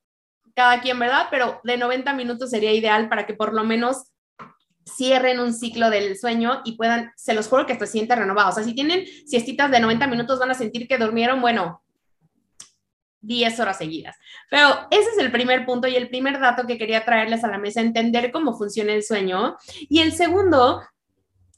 cada 0.54 0.80
quien, 0.80 1.00
¿verdad? 1.00 1.26
Pero 1.32 1.60
de 1.64 1.78
90 1.78 2.14
minutos 2.14 2.52
sería 2.52 2.72
ideal 2.72 3.10
para 3.10 3.26
que 3.26 3.34
por 3.34 3.52
lo 3.52 3.64
menos 3.64 4.12
cierren 4.86 5.40
un 5.40 5.54
ciclo 5.54 5.90
del 5.90 6.18
sueño 6.20 6.62
y 6.66 6.74
puedan, 6.74 7.12
se 7.16 7.34
los 7.34 7.48
juro 7.48 7.66
que 7.66 7.80
se 7.80 7.88
sienten 7.88 8.20
renovados. 8.20 8.54
O 8.54 8.56
sea, 8.58 8.64
si 8.64 8.76
tienen 8.76 9.06
siestitas 9.26 9.72
de 9.72 9.80
90 9.80 10.06
minutos, 10.06 10.38
van 10.38 10.52
a 10.52 10.56
sentir 10.56 10.88
que 10.88 11.00
durmieron, 11.00 11.42
bueno, 11.42 11.82
10 13.22 13.60
horas 13.60 13.78
seguidas. 13.78 14.16
Pero 14.50 14.88
ese 14.92 15.10
es 15.12 15.18
el 15.18 15.32
primer 15.32 15.66
punto 15.66 15.88
y 15.88 15.96
el 15.96 16.10
primer 16.10 16.40
dato 16.40 16.68
que 16.68 16.78
quería 16.78 17.06
traerles 17.06 17.44
a 17.44 17.48
la 17.48 17.58
mesa, 17.58 17.82
entender 17.82 18.32
cómo 18.32 18.58
funciona 18.58 18.94
el 18.94 19.04
sueño. 19.04 19.56
Y 19.90 20.00
el 20.00 20.14
segundo 20.14 20.82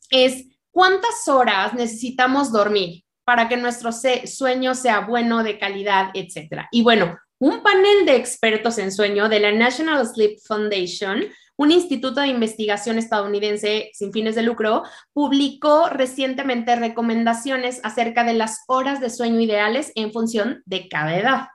es 0.09 0.45
cuántas 0.71 1.27
horas 1.27 1.73
necesitamos 1.73 2.51
dormir 2.51 3.03
para 3.23 3.47
que 3.47 3.57
nuestro 3.57 3.91
sueño 3.91 4.75
sea 4.75 5.01
bueno, 5.01 5.43
de 5.43 5.57
calidad, 5.57 6.09
etcétera. 6.13 6.67
Y 6.71 6.83
bueno, 6.83 7.17
un 7.39 7.61
panel 7.61 8.05
de 8.05 8.15
expertos 8.15 8.77
en 8.77 8.91
sueño 8.91 9.29
de 9.29 9.39
la 9.39 9.51
National 9.51 10.05
Sleep 10.05 10.39
Foundation 10.45 11.23
un 11.57 11.71
instituto 11.71 12.21
de 12.21 12.27
investigación 12.27 12.97
estadounidense 12.97 13.91
sin 13.93 14.11
fines 14.11 14.35
de 14.35 14.41
lucro 14.41 14.83
publicó 15.13 15.89
recientemente 15.89 16.75
recomendaciones 16.75 17.79
acerca 17.83 18.23
de 18.23 18.33
las 18.33 18.63
horas 18.67 18.99
de 18.99 19.09
sueño 19.09 19.39
ideales 19.39 19.91
en 19.95 20.11
función 20.11 20.63
de 20.65 20.87
cada 20.87 21.17
edad 21.17 21.47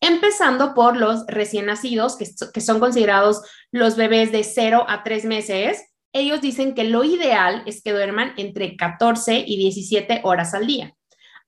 empezando 0.00 0.74
por 0.74 0.96
los 0.96 1.26
recién 1.26 1.66
nacidos, 1.66 2.16
que, 2.16 2.60
son 2.60 2.80
considerados 2.80 3.42
los 3.70 3.96
bebés 3.96 4.32
de 4.32 4.44
0 4.44 4.84
a 4.88 5.02
3 5.02 5.24
meses. 5.24 5.84
Ellos 6.12 6.40
dicen 6.40 6.74
que 6.74 6.84
lo 6.84 7.04
ideal 7.04 7.62
es 7.66 7.82
que 7.82 7.92
duerman 7.92 8.32
entre 8.36 8.76
14 8.76 9.44
y 9.46 9.56
17 9.56 10.20
horas 10.24 10.54
al 10.54 10.66
día. 10.66 10.95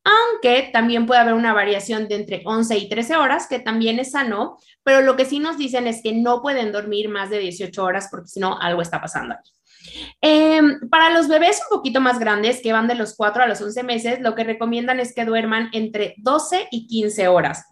Aunque 0.09 0.71
también 0.73 1.07
puede 1.07 1.21
haber 1.21 1.35
una 1.35 1.53
variación 1.53 2.09
de 2.09 2.15
entre 2.15 2.43
11 2.47 2.79
y 2.79 2.89
13 2.89 3.17
horas, 3.17 3.47
que 3.47 3.59
también 3.59 3.99
es 3.99 4.13
sano, 4.13 4.57
pero 4.83 5.03
lo 5.03 5.17
que 5.17 5.27
sí 5.27 5.39
nos 5.39 5.59
dicen 5.59 5.87
es 5.87 6.03
que 6.03 6.13
no 6.13 6.41
pueden 6.41 6.73
dormir 6.73 7.11
más 7.11 7.29
de 7.29 7.39
18 7.39 7.85
horas 7.85 8.09
porque 8.11 8.29
si 8.29 8.41
no, 8.41 8.59
algo 8.59 8.81
está 8.81 9.03
pasando 9.03 9.35
em, 10.23 10.89
para 10.89 11.11
los 11.11 11.29
bebés 11.29 11.61
un 11.71 11.77
poquito 11.77 12.01
más 12.01 12.19
grandes, 12.19 12.63
que 12.63 12.73
van 12.73 12.89
de 12.89 12.95
los 12.95 13.17
4 13.17 13.43
a 13.43 13.47
los 13.47 13.61
11 13.61 13.83
meses, 13.83 14.21
lo 14.21 14.35
que 14.35 14.45
recomiendan 14.45 14.99
es 14.99 15.15
que 15.15 15.27
duerman 15.27 15.69
entre 15.73 16.15
12 16.19 16.69
y 16.71 16.87
15 16.87 17.29
horas 17.29 17.67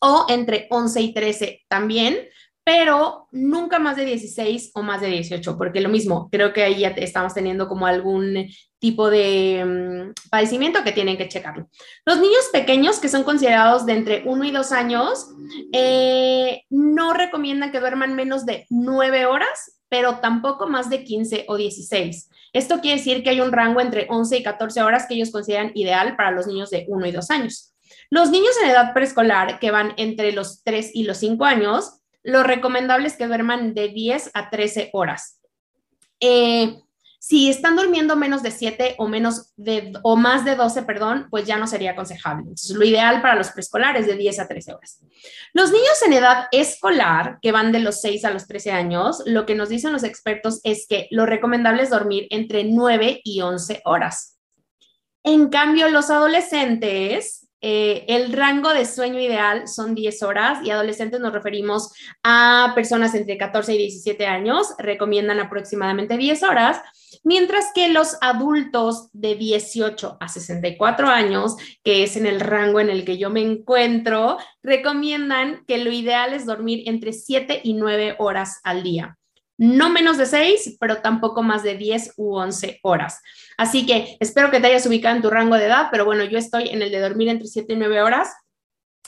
o 0.00 0.26
entre 0.28 0.68
11 0.70 1.00
y 1.00 1.12
13 1.12 1.64
también, 1.66 2.18
pero 2.68 3.28
nunca 3.32 3.78
más 3.78 3.96
de 3.96 4.04
16 4.04 4.72
o 4.74 4.82
más 4.82 5.00
de 5.00 5.06
18, 5.06 5.56
porque 5.56 5.80
lo 5.80 5.88
mismo, 5.88 6.28
creo 6.30 6.52
que 6.52 6.64
ahí 6.64 6.80
ya 6.80 6.88
estamos 6.88 7.32
teniendo 7.32 7.66
como 7.66 7.86
algún 7.86 8.46
tipo 8.78 9.08
de 9.08 9.64
mm, 9.64 10.28
padecimiento 10.28 10.84
que 10.84 10.92
tienen 10.92 11.16
que 11.16 11.30
checarlo. 11.30 11.66
Los 12.04 12.18
niños 12.18 12.50
pequeños, 12.52 13.00
que 13.00 13.08
son 13.08 13.24
considerados 13.24 13.86
de 13.86 13.94
entre 13.94 14.22
1 14.26 14.44
y 14.44 14.50
2 14.50 14.72
años, 14.72 15.30
eh, 15.72 16.60
no 16.68 17.14
recomiendan 17.14 17.72
que 17.72 17.80
duerman 17.80 18.14
menos 18.14 18.44
de 18.44 18.66
9 18.68 19.24
horas, 19.24 19.80
pero 19.88 20.16
tampoco 20.16 20.68
más 20.68 20.90
de 20.90 21.04
15 21.04 21.46
o 21.48 21.56
16. 21.56 22.28
Esto 22.52 22.80
quiere 22.82 22.98
decir 22.98 23.22
que 23.22 23.30
hay 23.30 23.40
un 23.40 23.50
rango 23.50 23.80
entre 23.80 24.08
11 24.10 24.36
y 24.36 24.42
14 24.42 24.82
horas 24.82 25.06
que 25.08 25.14
ellos 25.14 25.30
consideran 25.30 25.72
ideal 25.74 26.16
para 26.16 26.32
los 26.32 26.46
niños 26.46 26.68
de 26.68 26.84
1 26.86 27.06
y 27.06 27.12
2 27.12 27.30
años. 27.30 27.72
Los 28.10 28.30
niños 28.30 28.52
en 28.62 28.68
edad 28.68 28.92
preescolar, 28.92 29.58
que 29.58 29.70
van 29.70 29.94
entre 29.96 30.32
los 30.32 30.62
3 30.64 30.90
y 30.92 31.04
los 31.04 31.16
5 31.16 31.46
años, 31.46 31.97
lo 32.22 32.42
recomendable 32.42 33.06
es 33.06 33.16
que 33.16 33.26
duerman 33.26 33.74
de 33.74 33.88
10 33.88 34.30
a 34.34 34.50
13 34.50 34.90
horas. 34.92 35.40
Eh, 36.20 36.82
si 37.20 37.50
están 37.50 37.74
durmiendo 37.74 38.14
menos 38.14 38.42
de 38.42 38.52
7 38.52 38.94
o, 38.98 39.08
menos 39.08 39.52
de, 39.56 39.92
o 40.02 40.16
más 40.16 40.44
de 40.44 40.54
12, 40.54 40.84
perdón, 40.84 41.26
pues 41.30 41.46
ya 41.46 41.58
no 41.58 41.66
sería 41.66 41.90
aconsejable. 41.90 42.42
Entonces, 42.42 42.76
lo 42.76 42.84
ideal 42.84 43.20
para 43.20 43.34
los 43.34 43.50
preescolares 43.50 44.02
es 44.02 44.06
de 44.06 44.16
10 44.16 44.38
a 44.38 44.48
13 44.48 44.74
horas. 44.74 45.00
Los 45.52 45.72
niños 45.72 46.00
en 46.06 46.12
edad 46.12 46.46
escolar, 46.52 47.38
que 47.42 47.50
van 47.50 47.72
de 47.72 47.80
los 47.80 48.00
6 48.00 48.24
a 48.24 48.30
los 48.30 48.46
13 48.46 48.70
años, 48.70 49.22
lo 49.26 49.46
que 49.46 49.56
nos 49.56 49.68
dicen 49.68 49.92
los 49.92 50.04
expertos 50.04 50.60
es 50.62 50.86
que 50.88 51.08
lo 51.10 51.26
recomendable 51.26 51.82
es 51.82 51.90
dormir 51.90 52.28
entre 52.30 52.64
9 52.64 53.20
y 53.24 53.40
11 53.40 53.82
horas. 53.84 54.38
En 55.24 55.48
cambio, 55.48 55.90
los 55.90 56.10
adolescentes, 56.10 57.47
eh, 57.60 58.04
el 58.08 58.32
rango 58.32 58.72
de 58.72 58.86
sueño 58.86 59.18
ideal 59.18 59.66
son 59.66 59.94
10 59.94 60.22
horas 60.22 60.58
y 60.64 60.70
adolescentes 60.70 61.18
nos 61.20 61.32
referimos 61.32 61.92
a 62.22 62.72
personas 62.74 63.14
entre 63.14 63.36
14 63.36 63.74
y 63.74 63.78
17 63.78 64.26
años, 64.26 64.74
recomiendan 64.78 65.40
aproximadamente 65.40 66.16
10 66.16 66.42
horas, 66.44 66.80
mientras 67.24 67.72
que 67.74 67.88
los 67.88 68.16
adultos 68.20 69.08
de 69.12 69.34
18 69.34 70.18
a 70.20 70.28
64 70.28 71.08
años, 71.08 71.56
que 71.82 72.04
es 72.04 72.16
en 72.16 72.26
el 72.26 72.40
rango 72.40 72.78
en 72.78 72.90
el 72.90 73.04
que 73.04 73.18
yo 73.18 73.30
me 73.30 73.42
encuentro, 73.42 74.38
recomiendan 74.62 75.64
que 75.66 75.78
lo 75.78 75.90
ideal 75.90 76.34
es 76.34 76.46
dormir 76.46 76.84
entre 76.86 77.12
7 77.12 77.60
y 77.64 77.74
9 77.74 78.16
horas 78.18 78.60
al 78.62 78.82
día 78.84 79.18
no 79.58 79.90
menos 79.90 80.16
de 80.16 80.26
6, 80.26 80.76
pero 80.80 81.02
tampoco 81.02 81.42
más 81.42 81.62
de 81.62 81.76
10 81.76 82.14
u 82.16 82.36
11 82.36 82.78
horas. 82.82 83.20
Así 83.56 83.84
que 83.84 84.16
espero 84.20 84.50
que 84.50 84.60
te 84.60 84.68
hayas 84.68 84.86
ubicado 84.86 85.16
en 85.16 85.22
tu 85.22 85.30
rango 85.30 85.56
de 85.56 85.66
edad, 85.66 85.88
pero 85.90 86.04
bueno, 86.04 86.24
yo 86.24 86.38
estoy 86.38 86.68
en 86.68 86.80
el 86.80 86.90
de 86.90 87.00
dormir 87.00 87.28
entre 87.28 87.48
7 87.48 87.72
y 87.72 87.76
9 87.76 88.02
horas. 88.02 88.32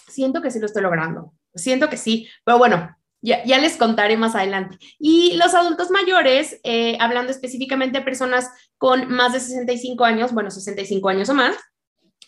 Siento 0.09 0.43
que 0.43 0.51
sí 0.51 0.59
lo 0.59 0.67
estoy 0.67 0.83
logrando, 0.83 1.33
siento 1.55 1.89
que 1.89 1.97
sí, 1.97 2.29
pero 2.45 2.59
bueno, 2.59 2.97
ya, 3.23 3.45
ya, 3.45 3.59
les 3.59 3.77
contaré 3.77 4.17
más 4.17 4.35
adelante. 4.35 4.77
Y 4.99 5.37
los 5.37 5.55
adultos 5.55 5.91
mayores, 5.91 6.59
eh, 6.65 6.97
hablando 7.01 7.31
específicamente 7.31 7.99
de 7.99 8.05
personas 8.05 8.51
con 8.77 9.09
más 9.09 9.33
de 9.33 9.41
65 9.41 10.05
años, 10.05 10.33
bueno, 10.33 10.51
65 10.51 11.09
años 11.09 11.29
o 11.29 11.35
más, 11.35 11.55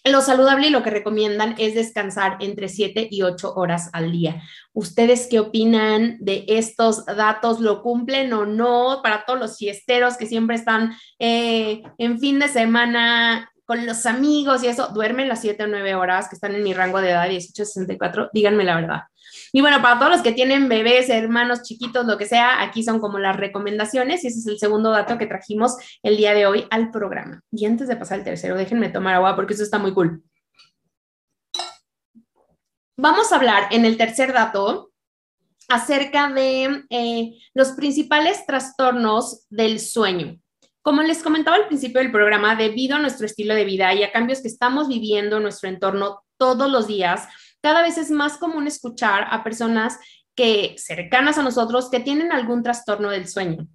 lo 0.05 0.21
saludable 0.21 0.67
y 0.67 0.71
lo 0.71 0.83
que 0.83 0.91
recomiendan 0.91 1.55
es 1.59 1.75
descansar 1.75 2.37
entre 2.41 2.69
7 2.69 3.09
y 3.11 3.23
8 3.23 3.55
horas 3.55 3.91
al 3.93 4.11
día. 4.11 4.43
¿Ustedes 4.73 5.29
qué 5.31 5.39
opinan 5.39 6.17
de 6.21 6.45
estos 6.49 7.07
datos? 7.07 7.61
¿Lo 7.61 7.83
cumplen 7.83 8.33
o 8.33 8.45
no? 8.45 9.01
Para 9.03 9.25
todos 9.25 9.39
los 9.39 9.59
fiesteros 9.59 10.17
que 10.17 10.27
siempre 10.27 10.57
están 10.57 10.95
eh, 11.19 11.83
en 11.99 12.19
fin 12.19 12.41
de 12.41 12.49
semana 12.49 13.49
con 13.65 13.87
los 13.87 14.07
amigos 14.07 14.65
y 14.65 14.67
eso, 14.67 14.89
duermen 14.89 15.29
las 15.29 15.41
7 15.41 15.63
o 15.63 15.67
9 15.69 15.95
horas 15.95 16.29
que 16.29 16.35
están 16.35 16.55
en 16.55 16.65
mi 16.65 16.75
rango 16.75 17.01
de 17.01 17.11
edad 17.11 17.29
18 17.29 17.63
a 17.63 17.67
64, 17.67 18.31
díganme 18.33 18.65
la 18.65 18.75
verdad. 18.75 19.01
Y 19.55 19.61
bueno, 19.61 19.83
para 19.83 19.99
todos 19.99 20.11
los 20.11 20.23
que 20.23 20.33
tienen 20.33 20.71
bebés, 20.71 21.11
hermanos 21.11 21.63
chiquitos, 21.63 22.07
lo 22.07 22.17
que 22.17 22.25
sea, 22.25 22.63
aquí 22.63 22.83
son 22.83 23.01
como 23.01 23.19
las 23.19 23.37
recomendaciones 23.37 24.25
y 24.25 24.29
ese 24.29 24.39
es 24.39 24.47
el 24.47 24.59
segundo 24.59 24.91
dato 24.91 25.19
que 25.19 25.27
trajimos 25.27 25.77
el 26.03 26.17
día 26.17 26.33
de 26.33 26.47
hoy 26.47 26.67
al 26.71 26.91
programa. 26.91 27.43
Y 27.53 27.67
antes 27.67 27.87
de 27.87 27.97
pasar 27.97 28.19
al 28.19 28.25
tercero, 28.25 28.57
déjenme 28.57 28.89
tomar 28.89 29.15
agua 29.15 29.37
porque 29.37 29.53
eso 29.53 29.63
está 29.63 29.79
muy 29.79 29.93
cool. 29.93 30.23
Vamos 32.97 33.31
a 33.31 33.37
hablar 33.37 33.69
en 33.71 33.85
el 33.85 33.99
tercer 33.99 34.33
dato 34.33 34.91
acerca 35.69 36.31
de 36.31 36.85
eh, 36.89 37.39
los 37.53 37.73
principales 37.73 38.47
trastornos 38.47 39.47
del 39.51 39.81
sueño. 39.81 40.39
Como 40.81 41.03
les 41.03 41.23
comentaba 41.23 41.57
al 41.57 41.67
principio 41.67 42.01
del 42.01 42.11
programa, 42.11 42.57
debido 42.57 42.97
a 42.97 43.01
nuestro 43.01 43.27
estilo 43.27 43.55
de 43.55 43.65
vida 43.65 43.93
y 43.95 44.03
a 44.03 44.13
cambios 44.13 44.41
que 44.41 44.49
estamos 44.49 44.89
viviendo 44.89 45.37
en 45.37 45.43
nuestro 45.43 45.69
entorno 45.69 46.23
todos 46.39 46.71
los 46.71 46.87
días, 46.87 47.29
cada 47.63 47.83
vez 47.83 47.97
es 47.97 48.11
más 48.11 48.37
común 48.37 48.67
escuchar 48.67 49.27
a 49.31 49.43
personas 49.45 49.99
que 50.35 50.75
cercanas 50.79 51.39
a 51.39 51.43
nosotros 51.43 51.91
que 51.91 52.01
tienen 52.01 52.33
algún 52.33 52.63
trastorno 52.63 53.11
del 53.11 53.29
sueño. 53.29 53.67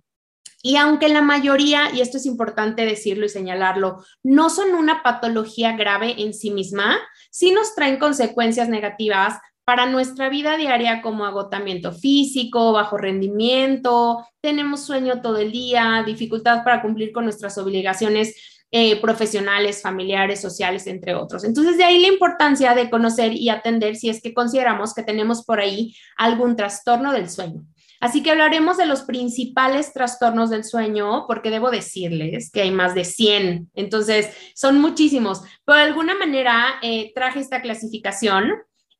Y 0.63 0.75
aunque 0.75 1.07
la 1.07 1.21
mayoría, 1.21 1.91
y 1.93 2.01
esto 2.01 2.17
es 2.17 2.25
importante 2.25 2.85
decirlo 2.85 3.25
y 3.25 3.29
señalarlo, 3.29 4.03
no 4.23 4.49
son 4.49 4.73
una 4.73 5.03
patología 5.03 5.77
grave 5.77 6.15
en 6.17 6.33
sí 6.33 6.51
misma, 6.51 6.97
sí 7.31 7.51
nos 7.51 7.75
traen 7.75 7.99
consecuencias 7.99 8.67
negativas 8.67 9.39
para 9.63 9.85
nuestra 9.85 10.29
vida 10.29 10.57
diaria 10.57 11.01
como 11.01 11.25
agotamiento 11.25 11.91
físico, 11.91 12.71
bajo 12.71 12.97
rendimiento, 12.97 14.25
tenemos 14.41 14.85
sueño 14.85 15.21
todo 15.21 15.37
el 15.37 15.51
día, 15.51 16.03
dificultad 16.05 16.63
para 16.63 16.81
cumplir 16.81 17.11
con 17.11 17.25
nuestras 17.25 17.57
obligaciones 17.57 18.56
eh, 18.71 18.99
profesionales, 18.99 19.81
familiares, 19.81 20.41
sociales, 20.41 20.87
entre 20.87 21.15
otros. 21.15 21.43
Entonces, 21.45 21.77
de 21.77 21.85
ahí 21.85 21.99
la 21.99 22.09
importancia 22.09 22.75
de 22.75 22.89
conocer 22.89 23.33
y 23.33 23.49
atender 23.49 23.95
si 23.95 24.09
es 24.09 24.21
que 24.21 24.33
consideramos 24.33 24.93
que 24.93 25.03
tenemos 25.03 25.45
por 25.45 25.59
ahí 25.59 25.95
algún 26.17 26.55
trastorno 26.55 27.13
del 27.13 27.29
sueño. 27.29 27.63
Así 27.99 28.21
que 28.21 28.31
hablaremos 28.31 28.77
de 28.77 28.85
los 28.85 29.03
principales 29.03 29.93
trastornos 29.93 30.49
del 30.49 30.63
sueño, 30.63 31.25
porque 31.27 31.49
debo 31.49 31.71
decirles 31.71 32.51
que 32.51 32.61
hay 32.61 32.71
más 32.71 32.93
de 32.93 33.05
100, 33.05 33.71
entonces 33.73 34.29
son 34.53 34.79
muchísimos. 34.79 35.41
Pero 35.65 35.77
de 35.77 35.85
alguna 35.85 36.13
manera 36.13 36.75
eh, 36.83 37.11
traje 37.15 37.39
esta 37.39 37.61
clasificación 37.61 38.51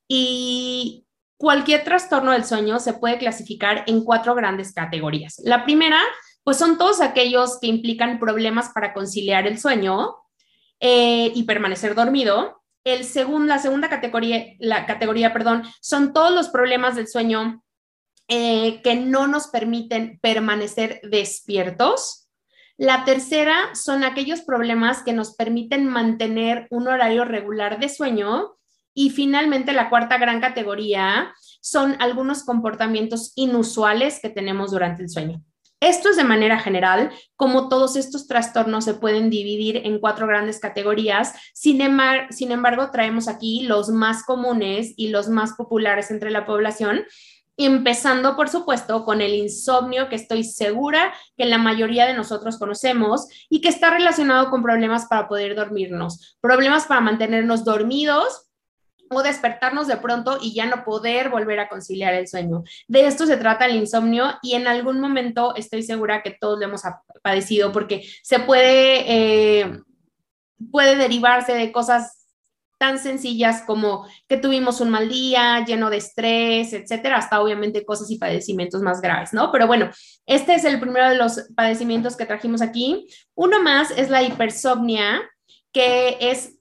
y 0.08 1.04
cualquier 1.36 1.84
trastorno 1.84 2.32
del 2.32 2.44
sueño 2.44 2.80
se 2.80 2.94
puede 2.94 3.18
clasificar 3.18 3.84
en 3.86 4.02
cuatro 4.02 4.34
grandes 4.34 4.72
categorías. 4.72 5.40
La 5.44 5.64
primera 5.64 6.00
pues 6.48 6.56
son 6.56 6.78
todos 6.78 7.02
aquellos 7.02 7.58
que 7.60 7.66
implican 7.66 8.18
problemas 8.18 8.70
para 8.70 8.94
conciliar 8.94 9.46
el 9.46 9.58
sueño 9.58 10.16
eh, 10.80 11.30
y 11.34 11.42
permanecer 11.42 11.94
dormido. 11.94 12.62
El 12.84 13.06
la 13.46 13.58
segunda 13.58 13.90
categoría, 13.90 14.56
la 14.58 14.86
categoría, 14.86 15.34
perdón, 15.34 15.64
son 15.82 16.14
todos 16.14 16.32
los 16.32 16.48
problemas 16.48 16.96
del 16.96 17.06
sueño 17.06 17.62
eh, 18.28 18.80
que 18.80 18.94
no 18.94 19.26
nos 19.26 19.48
permiten 19.48 20.20
permanecer 20.22 21.02
despiertos. 21.02 22.30
La 22.78 23.04
tercera 23.04 23.74
son 23.74 24.02
aquellos 24.02 24.40
problemas 24.40 25.02
que 25.02 25.12
nos 25.12 25.34
permiten 25.34 25.86
mantener 25.86 26.66
un 26.70 26.88
horario 26.88 27.26
regular 27.26 27.78
de 27.78 27.90
sueño. 27.90 28.56
Y 28.94 29.10
finalmente, 29.10 29.74
la 29.74 29.90
cuarta 29.90 30.16
gran 30.16 30.40
categoría 30.40 31.34
son 31.60 31.96
algunos 32.00 32.42
comportamientos 32.42 33.34
inusuales 33.36 34.18
que 34.22 34.30
tenemos 34.30 34.70
durante 34.70 35.02
el 35.02 35.10
sueño. 35.10 35.44
Esto 35.80 36.10
es 36.10 36.16
de 36.16 36.24
manera 36.24 36.58
general, 36.58 37.12
como 37.36 37.68
todos 37.68 37.94
estos 37.94 38.26
trastornos 38.26 38.84
se 38.84 38.94
pueden 38.94 39.30
dividir 39.30 39.76
en 39.84 40.00
cuatro 40.00 40.26
grandes 40.26 40.58
categorías, 40.58 41.34
sin, 41.54 41.80
embargo, 41.80 42.90
traemos 42.90 43.28
aquí 43.28 43.62
los 43.62 43.88
más 43.88 44.24
comunes 44.24 44.92
y 44.96 45.10
los 45.10 45.28
más 45.28 45.52
populares 45.52 46.10
entre 46.10 46.32
la 46.32 46.46
población, 46.46 47.04
empezando, 47.56 48.34
por 48.34 48.48
supuesto, 48.48 49.04
con 49.04 49.20
el 49.20 49.34
insomnio, 49.34 50.08
que 50.08 50.16
estoy 50.16 50.42
segura 50.42 51.12
que 51.36 51.44
la 51.44 51.58
mayoría 51.58 52.06
de 52.06 52.14
nosotros 52.14 52.58
conocemos 52.58 53.28
y 53.48 53.60
que 53.60 53.68
está 53.68 53.90
relacionado 53.90 54.50
con 54.50 54.64
problemas 54.64 55.06
para 55.06 55.28
poder 55.28 55.54
dormirnos, 55.54 56.38
problemas 56.40 56.86
para 56.86 57.00
mantenernos 57.00 57.64
dormidos, 57.64 58.47
o 59.10 59.22
despertarnos 59.22 59.86
de 59.86 59.96
pronto 59.96 60.38
y 60.40 60.54
ya 60.54 60.66
no 60.66 60.84
poder 60.84 61.28
volver 61.28 61.60
a 61.60 61.68
conciliar 61.68 62.14
el 62.14 62.28
sueño. 62.28 62.64
De 62.86 63.06
esto 63.06 63.26
se 63.26 63.36
trata 63.36 63.66
el 63.66 63.76
insomnio 63.76 64.34
y 64.42 64.54
en 64.54 64.66
algún 64.66 65.00
momento 65.00 65.54
estoy 65.56 65.82
segura 65.82 66.22
que 66.22 66.36
todos 66.38 66.58
lo 66.58 66.66
hemos 66.66 66.82
padecido 67.22 67.72
porque 67.72 68.08
se 68.22 68.40
puede, 68.40 69.04
eh, 69.06 69.80
puede 70.70 70.96
derivarse 70.96 71.54
de 71.54 71.72
cosas 71.72 72.18
tan 72.78 72.98
sencillas 72.98 73.62
como 73.66 74.06
que 74.28 74.36
tuvimos 74.36 74.80
un 74.80 74.90
mal 74.90 75.08
día 75.08 75.64
lleno 75.66 75.90
de 75.90 75.96
estrés, 75.96 76.72
etcétera, 76.72 77.16
hasta 77.16 77.42
obviamente 77.42 77.84
cosas 77.84 78.08
y 78.10 78.18
padecimientos 78.18 78.82
más 78.82 79.00
graves, 79.00 79.32
¿no? 79.32 79.50
Pero 79.50 79.66
bueno, 79.66 79.90
este 80.26 80.54
es 80.54 80.64
el 80.64 80.78
primero 80.78 81.08
de 81.08 81.16
los 81.16 81.48
padecimientos 81.56 82.16
que 82.16 82.24
trajimos 82.24 82.62
aquí. 82.62 83.08
Uno 83.34 83.60
más 83.60 83.90
es 83.90 84.10
la 84.10 84.22
hipersomnia, 84.22 85.20
que 85.72 86.16
es 86.20 86.54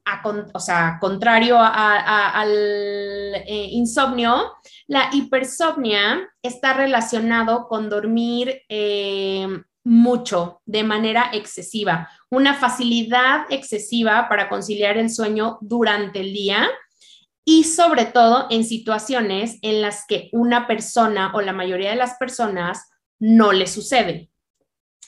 o 0.54 0.60
sea, 0.60 0.98
contrario 1.00 1.58
al 1.60 2.52
eh, 2.54 3.67
insomnio, 3.72 4.54
la 4.88 5.10
hipersomnia 5.12 6.30
está 6.41 6.74
relacionado 6.74 7.67
con 7.67 7.89
dormir 7.89 8.62
eh, 8.70 9.48
mucho, 9.84 10.62
de 10.65 10.84
manera 10.84 11.30
excesiva, 11.34 12.10
una 12.30 12.56
facilidad 12.56 13.46
excesiva 13.50 14.28
para 14.28 14.50
conciliar 14.50 14.98
el 14.98 15.10
sueño 15.10 15.58
durante 15.62 16.20
el 16.20 16.34
día 16.34 16.67
y 17.46 17.63
sobre 17.63 18.06
todo 18.06 18.48
en 18.50 18.65
situaciones 18.65 19.58
en 19.62 19.82
las 19.82 20.06
que 20.06 20.30
una 20.34 20.67
persona 20.67 21.32
o 21.34 21.41
la 21.41 21.54
mayoría 21.54 21.91
de 21.91 21.96
las 21.96 22.15
personas 22.15 22.89
no 23.20 23.54
le 23.54 23.67
sucede. 23.67 24.30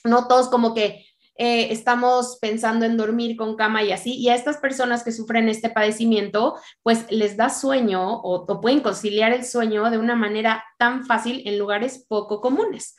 No 0.06 0.28
todos 0.28 0.48
como 0.48 0.74
que 0.74 1.06
eh, 1.39 1.71
estamos 1.71 2.38
pensando 2.41 2.86
en 2.86 2.97
dormir 2.97 3.38
con 3.38 3.56
cama 3.56 3.82
y 3.82 3.93
así, 3.93 4.13
y 4.13 4.28
a 4.28 4.36
estas 4.36 4.58
personas 4.58 5.06
que 5.06 5.13
sufren 5.13 5.47
este 5.47 5.69
padecimiento, 5.69 6.58
pues 6.84 7.10
les 7.10 7.38
da 7.38 7.49
sueño 7.49 8.19
o, 8.21 8.45
o 8.45 8.62
pueden 8.62 8.82
conciliar 8.82 9.32
el 9.32 9.45
sueño 9.45 9.89
de 9.89 9.97
una 9.97 10.15
manera 10.15 10.65
tan 10.78 11.06
fácil 11.06 11.41
en 11.45 11.58
lugares 11.58 12.06
poco 12.10 12.41
comunes. 12.41 12.97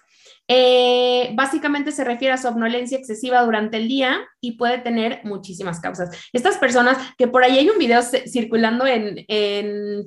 Eh, 0.52 1.30
básicamente 1.34 1.92
se 1.92 2.02
refiere 2.02 2.34
a 2.34 2.36
somnolencia 2.36 2.98
excesiva 2.98 3.40
durante 3.44 3.76
el 3.76 3.86
día 3.86 4.18
y 4.40 4.56
puede 4.56 4.78
tener 4.78 5.20
muchísimas 5.22 5.78
causas. 5.78 6.10
Estas 6.32 6.58
personas, 6.58 6.98
que 7.16 7.28
por 7.28 7.44
ahí 7.44 7.56
hay 7.56 7.70
un 7.70 7.78
video 7.78 8.02
circulando 8.02 8.84
en, 8.84 9.14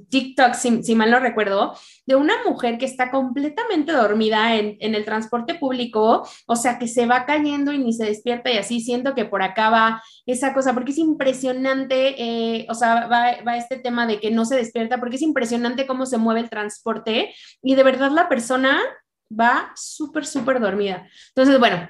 TikTok, 0.10 0.54
si, 0.56 0.96
mal 0.96 1.12
no 1.12 1.22
recuerdo, 1.22 1.78
de 2.06 2.18
una 2.18 2.34
mujer 2.46 2.78
que 2.78 2.86
está 2.86 3.10
completamente 3.10 3.94
dormida 3.94 4.58
en, 4.58 4.76
el 4.82 5.06
transporte 5.06 5.56
público, 5.56 6.28
o 6.46 6.56
sea, 6.58 6.78
que 6.78 6.90
se 6.90 7.06
va 7.06 7.26
cayendo 7.26 7.72
y 7.72 7.78
ni 7.78 7.94
se 7.94 8.04
despierta 8.04 8.52
y 8.52 8.58
así 8.58 8.82
siento 8.82 9.16
que 9.16 9.24
por 9.24 9.44
acá 9.44 9.70
va 9.70 10.04
esa 10.26 10.54
cosa, 10.54 10.74
porque 10.74 10.92
es 10.92 10.98
impresionante, 10.98 12.22
eh, 12.22 12.66
o 12.70 12.76
sea, 12.76 13.08
va, 13.08 13.38
va 13.48 13.56
este 13.56 13.78
tema 13.78 14.06
de 14.08 14.20
que 14.20 14.30
no 14.30 14.44
se 14.44 14.58
despierta, 14.58 15.00
porque 15.00 15.16
es 15.16 15.22
impresionante 15.22 15.88
cómo 15.88 16.06
se 16.06 16.18
mueve 16.18 16.42
el 16.42 16.50
transporte 16.50 17.34
y 17.62 17.76
de 17.76 17.84
verdad 17.84 18.12
la 18.12 18.28
persona 18.28 18.82
va 19.30 19.72
súper, 19.76 20.26
súper 20.26 20.60
dormida. 20.60 21.08
Entonces, 21.30 21.60
bueno, 21.60 21.88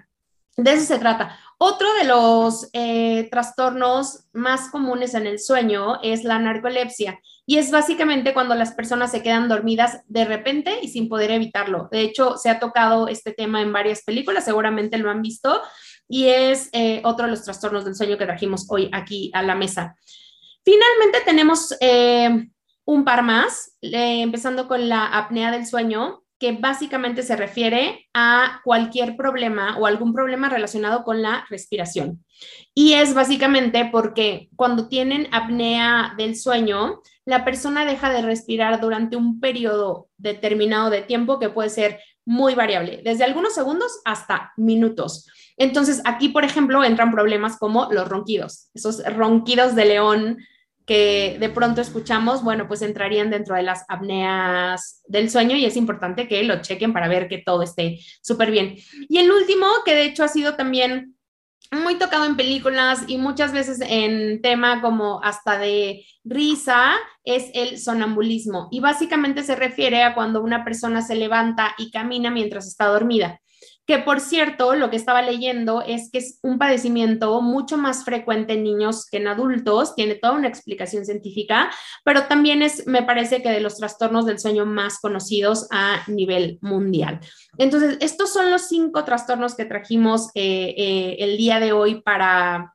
de 0.57 0.73
eso 0.73 0.85
se 0.85 0.99
trata. 0.99 1.37
Otro 1.57 1.93
de 1.93 2.03
los 2.03 2.69
eh, 2.73 3.27
trastornos 3.31 4.25
más 4.33 4.69
comunes 4.69 5.13
en 5.13 5.25
el 5.25 5.39
sueño 5.39 6.01
es 6.03 6.23
la 6.23 6.37
narcolepsia 6.37 7.19
y 7.45 7.57
es 7.57 7.71
básicamente 7.71 8.33
cuando 8.33 8.53
las 8.53 8.73
personas 8.73 9.11
se 9.11 9.23
quedan 9.23 9.49
dormidas 9.49 10.01
de 10.07 10.25
repente 10.25 10.79
y 10.81 10.89
sin 10.89 11.09
poder 11.09 11.31
evitarlo. 11.31 11.89
De 11.91 12.01
hecho, 12.01 12.37
se 12.37 12.49
ha 12.49 12.59
tocado 12.59 13.07
este 13.07 13.31
tema 13.31 13.61
en 13.61 13.73
varias 13.73 14.03
películas, 14.03 14.45
seguramente 14.45 14.97
lo 14.97 15.09
han 15.09 15.21
visto, 15.21 15.61
y 16.07 16.27
es 16.27 16.69
eh, 16.73 17.01
otro 17.03 17.25
de 17.25 17.31
los 17.31 17.43
trastornos 17.43 17.85
del 17.85 17.95
sueño 17.95 18.17
que 18.17 18.25
trajimos 18.25 18.65
hoy 18.69 18.89
aquí 18.93 19.31
a 19.33 19.41
la 19.41 19.55
mesa. 19.55 19.95
Finalmente 20.63 21.21
tenemos 21.25 21.75
eh, 21.81 22.47
un 22.85 23.03
par 23.03 23.23
más, 23.23 23.77
empezando 23.81 24.67
con 24.67 24.87
la 24.87 25.07
apnea 25.07 25.51
del 25.51 25.65
sueño 25.65 26.22
que 26.43 26.51
básicamente 26.51 27.23
se 27.23 27.37
refiere 27.37 28.09
a 28.13 28.59
cualquier 28.65 29.15
problema 29.15 29.77
o 29.77 29.85
algún 29.85 30.11
problema 30.11 30.49
relacionado 30.49 31.05
con 31.05 31.21
la 31.21 31.45
respiración. 31.49 32.21
Y 32.75 32.95
es 32.95 33.13
básicamente 33.13 33.87
porque 33.89 34.49
cuando 34.57 34.89
tienen 34.89 35.29
apnea 35.31 36.15
del 36.17 36.35
sueño, 36.35 36.99
la 37.23 37.45
persona 37.45 37.85
deja 37.85 38.11
de 38.11 38.23
respirar 38.23 38.81
durante 38.81 39.15
un 39.15 39.39
periodo 39.39 40.09
determinado 40.17 40.89
de 40.89 41.03
tiempo 41.03 41.39
que 41.39 41.47
puede 41.47 41.69
ser 41.69 42.01
muy 42.25 42.55
variable, 42.55 42.99
desde 43.05 43.23
algunos 43.23 43.53
segundos 43.55 44.01
hasta 44.03 44.51
minutos. 44.57 45.29
Entonces, 45.55 46.01
aquí, 46.03 46.27
por 46.27 46.43
ejemplo, 46.43 46.83
entran 46.83 47.13
problemas 47.13 47.57
como 47.57 47.87
los 47.89 48.09
ronquidos, 48.09 48.69
esos 48.73 49.01
ronquidos 49.15 49.75
de 49.75 49.85
león 49.85 50.39
que 50.85 51.37
de 51.39 51.49
pronto 51.49 51.81
escuchamos, 51.81 52.43
bueno, 52.43 52.67
pues 52.67 52.81
entrarían 52.81 53.29
dentro 53.29 53.55
de 53.55 53.63
las 53.63 53.85
apneas 53.87 55.01
del 55.07 55.29
sueño 55.29 55.55
y 55.55 55.65
es 55.65 55.77
importante 55.77 56.27
que 56.27 56.43
lo 56.43 56.61
chequen 56.61 56.93
para 56.93 57.07
ver 57.07 57.27
que 57.27 57.37
todo 57.37 57.63
esté 57.63 57.99
súper 58.21 58.51
bien. 58.51 58.75
Y 59.07 59.17
el 59.19 59.31
último, 59.31 59.67
que 59.85 59.95
de 59.95 60.05
hecho 60.05 60.23
ha 60.23 60.27
sido 60.27 60.55
también 60.55 61.15
muy 61.71 61.95
tocado 61.95 62.25
en 62.25 62.37
películas 62.37 63.03
y 63.07 63.17
muchas 63.17 63.51
veces 63.51 63.79
en 63.81 64.41
tema 64.41 64.81
como 64.81 65.23
hasta 65.23 65.57
de 65.57 66.05
risa 66.23 66.93
es 67.23 67.49
el 67.53 67.79
sonambulismo 67.79 68.67
y 68.71 68.79
básicamente 68.79 69.43
se 69.43 69.55
refiere 69.55 70.03
a 70.03 70.13
cuando 70.13 70.43
una 70.43 70.63
persona 70.63 71.01
se 71.01 71.15
levanta 71.15 71.73
y 71.77 71.89
camina 71.89 72.29
mientras 72.29 72.67
está 72.67 72.85
dormida 72.87 73.39
que 73.85 73.99
por 73.99 74.21
cierto, 74.21 74.75
lo 74.75 74.89
que 74.89 74.95
estaba 74.95 75.21
leyendo 75.21 75.81
es 75.81 76.09
que 76.09 76.19
es 76.19 76.39
un 76.41 76.57
padecimiento 76.57 77.41
mucho 77.41 77.77
más 77.77 78.05
frecuente 78.05 78.53
en 78.53 78.63
niños 78.63 79.07
que 79.09 79.17
en 79.17 79.27
adultos, 79.27 79.93
tiene 79.95 80.15
toda 80.15 80.33
una 80.33 80.47
explicación 80.47 81.05
científica, 81.05 81.69
pero 82.05 82.23
también 82.27 82.61
es, 82.61 82.87
me 82.87 83.03
parece 83.03 83.41
que 83.41 83.49
de 83.49 83.59
los 83.59 83.77
trastornos 83.77 84.25
del 84.25 84.39
sueño 84.39 84.65
más 84.65 84.99
conocidos 84.99 85.67
a 85.71 86.03
nivel 86.07 86.59
mundial. 86.61 87.19
Entonces, 87.57 87.97
estos 87.99 88.31
son 88.31 88.49
los 88.51 88.67
cinco 88.69 89.03
trastornos 89.03 89.55
que 89.55 89.65
trajimos 89.65 90.29
eh, 90.33 90.73
eh, 90.77 91.15
el 91.19 91.37
día 91.37 91.59
de 91.59 91.73
hoy 91.73 92.01
para, 92.01 92.73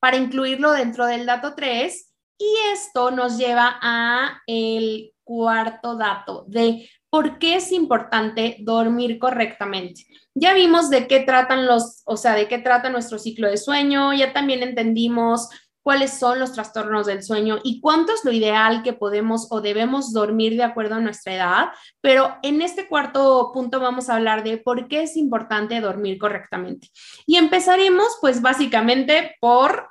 para 0.00 0.18
incluirlo 0.18 0.72
dentro 0.72 1.06
del 1.06 1.24
dato 1.24 1.54
3 1.54 2.12
y 2.38 2.54
esto 2.72 3.10
nos 3.10 3.36
lleva 3.36 3.78
a 3.82 4.42
el 4.46 5.12
cuarto 5.24 5.96
dato 5.96 6.44
de 6.46 6.88
¿Por 7.10 7.38
qué 7.38 7.56
es 7.56 7.72
importante 7.72 8.56
dormir 8.60 9.18
correctamente? 9.18 10.04
Ya 10.34 10.52
vimos 10.52 10.90
de 10.90 11.06
qué 11.06 11.20
tratan 11.20 11.66
los, 11.66 12.02
o 12.04 12.16
sea, 12.16 12.34
de 12.34 12.48
qué 12.48 12.58
trata 12.58 12.90
nuestro 12.90 13.18
ciclo 13.18 13.48
de 13.48 13.56
sueño, 13.56 14.12
ya 14.12 14.32
también 14.32 14.62
entendimos 14.62 15.48
cuáles 15.88 16.12
son 16.12 16.38
los 16.38 16.52
trastornos 16.52 17.06
del 17.06 17.22
sueño 17.22 17.60
y 17.64 17.80
cuánto 17.80 18.12
es 18.12 18.22
lo 18.22 18.30
ideal 18.30 18.82
que 18.82 18.92
podemos 18.92 19.46
o 19.50 19.62
debemos 19.62 20.12
dormir 20.12 20.54
de 20.54 20.64
acuerdo 20.64 20.96
a 20.96 21.00
nuestra 21.00 21.34
edad, 21.34 21.68
pero 22.02 22.36
en 22.42 22.60
este 22.60 22.88
cuarto 22.88 23.52
punto 23.54 23.80
vamos 23.80 24.10
a 24.10 24.16
hablar 24.16 24.44
de 24.44 24.58
por 24.58 24.86
qué 24.86 25.04
es 25.04 25.16
importante 25.16 25.80
dormir 25.80 26.18
correctamente. 26.18 26.90
Y 27.26 27.36
empezaremos 27.36 28.18
pues 28.20 28.42
básicamente 28.42 29.36
por 29.40 29.88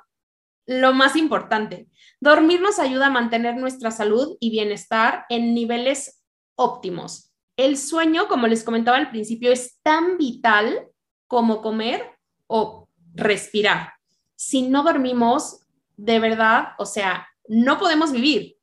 lo 0.68 0.92
más 0.92 1.16
importante. 1.16 1.88
Dormir 2.20 2.60
nos 2.60 2.78
ayuda 2.78 3.06
a 3.06 3.10
mantener 3.10 3.56
nuestra 3.56 3.90
salud 3.90 4.36
y 4.38 4.50
bienestar 4.50 5.24
en 5.28 5.52
niveles 5.52 6.17
óptimos. 6.58 7.32
El 7.56 7.78
sueño, 7.78 8.28
como 8.28 8.46
les 8.46 8.64
comentaba 8.64 8.98
al 8.98 9.10
principio, 9.10 9.50
es 9.50 9.78
tan 9.82 10.18
vital 10.18 10.88
como 11.26 11.62
comer 11.62 12.02
o 12.46 12.88
respirar. 13.14 13.94
Si 14.36 14.62
no 14.62 14.82
dormimos, 14.82 15.66
de 15.96 16.20
verdad, 16.20 16.68
o 16.78 16.86
sea, 16.86 17.26
no 17.48 17.78
podemos 17.78 18.12
vivir. 18.12 18.56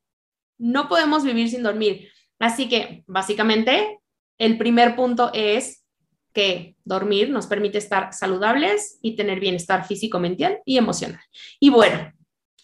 No 0.58 0.88
podemos 0.88 1.24
vivir 1.24 1.50
sin 1.50 1.62
dormir. 1.62 2.08
Así 2.38 2.68
que, 2.68 3.04
básicamente, 3.06 4.00
el 4.38 4.58
primer 4.58 4.96
punto 4.96 5.30
es 5.34 5.84
que 6.32 6.76
dormir 6.84 7.30
nos 7.30 7.46
permite 7.46 7.78
estar 7.78 8.12
saludables 8.12 8.98
y 9.00 9.16
tener 9.16 9.40
bienestar 9.40 9.86
físico, 9.86 10.18
mental 10.18 10.60
y 10.66 10.76
emocional. 10.76 11.20
Y 11.58 11.70
bueno, 11.70 12.12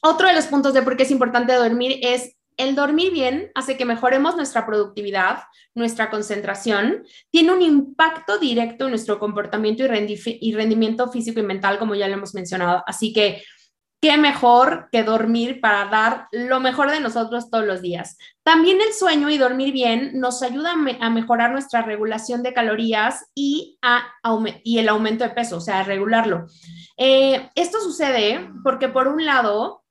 otro 0.03 0.29
de 0.29 0.35
los 0.35 0.47
puntos 0.47 0.75
de 0.75 0.83
por 0.83 0.97
qué 0.97 1.05
es 1.05 1.11
importante 1.11 1.55
dormir 1.55 1.99
es 2.03 2.37
el 2.57 2.75
dormir 2.75 3.13
bien 3.13 3.51
hace 3.55 3.77
que 3.77 3.85
mejoremos 3.85 4.37
nuestra 4.37 4.67
productividad, 4.67 5.45
nuestra 5.75 6.11
concentración, 6.11 7.05
tiene 7.31 7.53
un 7.53 7.63
impacto 7.63 8.39
directo 8.39 8.85
en 8.85 8.91
nuestro 8.91 9.19
comportamiento 9.19 9.83
y, 9.85 10.53
rendimiento 10.53 11.11
físico 11.11 11.41
y 11.41 11.45
mental, 11.45 11.79
como 11.79 11.95
ya 11.95 12.09
lo 12.09 12.15
hemos 12.15 12.35
mencionado. 12.35 12.83
Así 12.87 13.13
que, 13.13 13.43
¿qué 14.01 14.17
mejor 14.17 14.89
que 14.91 15.05
dormir 15.05 15.61
para 15.61 15.87
dar 15.87 16.29
lo 16.33 16.61
mejor 16.61 16.91
de 16.91 17.01
nosotros 17.01 17.51
todos 17.51 17.65
los 17.65 17.83
días? 17.83 18.19
También 18.43 18.81
el 18.81 18.93
sueño 18.93 19.31
y 19.31 19.39
dormir 19.39 19.73
bien 19.73 20.19
nos 20.19 20.43
ayuda 20.43 20.75
a, 21.01 21.11
mejorar 21.11 21.53
nuestra 21.53 21.83
regulación 21.83 22.43
de 22.43 22.53
calorías 22.53 23.31
y, 23.35 23.79
el 24.65 24.89
aumento 24.89 25.25
de 25.25 25.31
peso, 25.31 25.57
o 25.57 25.61
sea, 25.61 25.81
a 25.81 25.85
regularlo. 25.85 26.47
Eh, 26.97 27.51
esto 27.55 27.81
sucede 27.81 28.51
porque, 28.63 28.89
por 28.89 29.09
un 29.09 29.25
lado, 29.25 29.83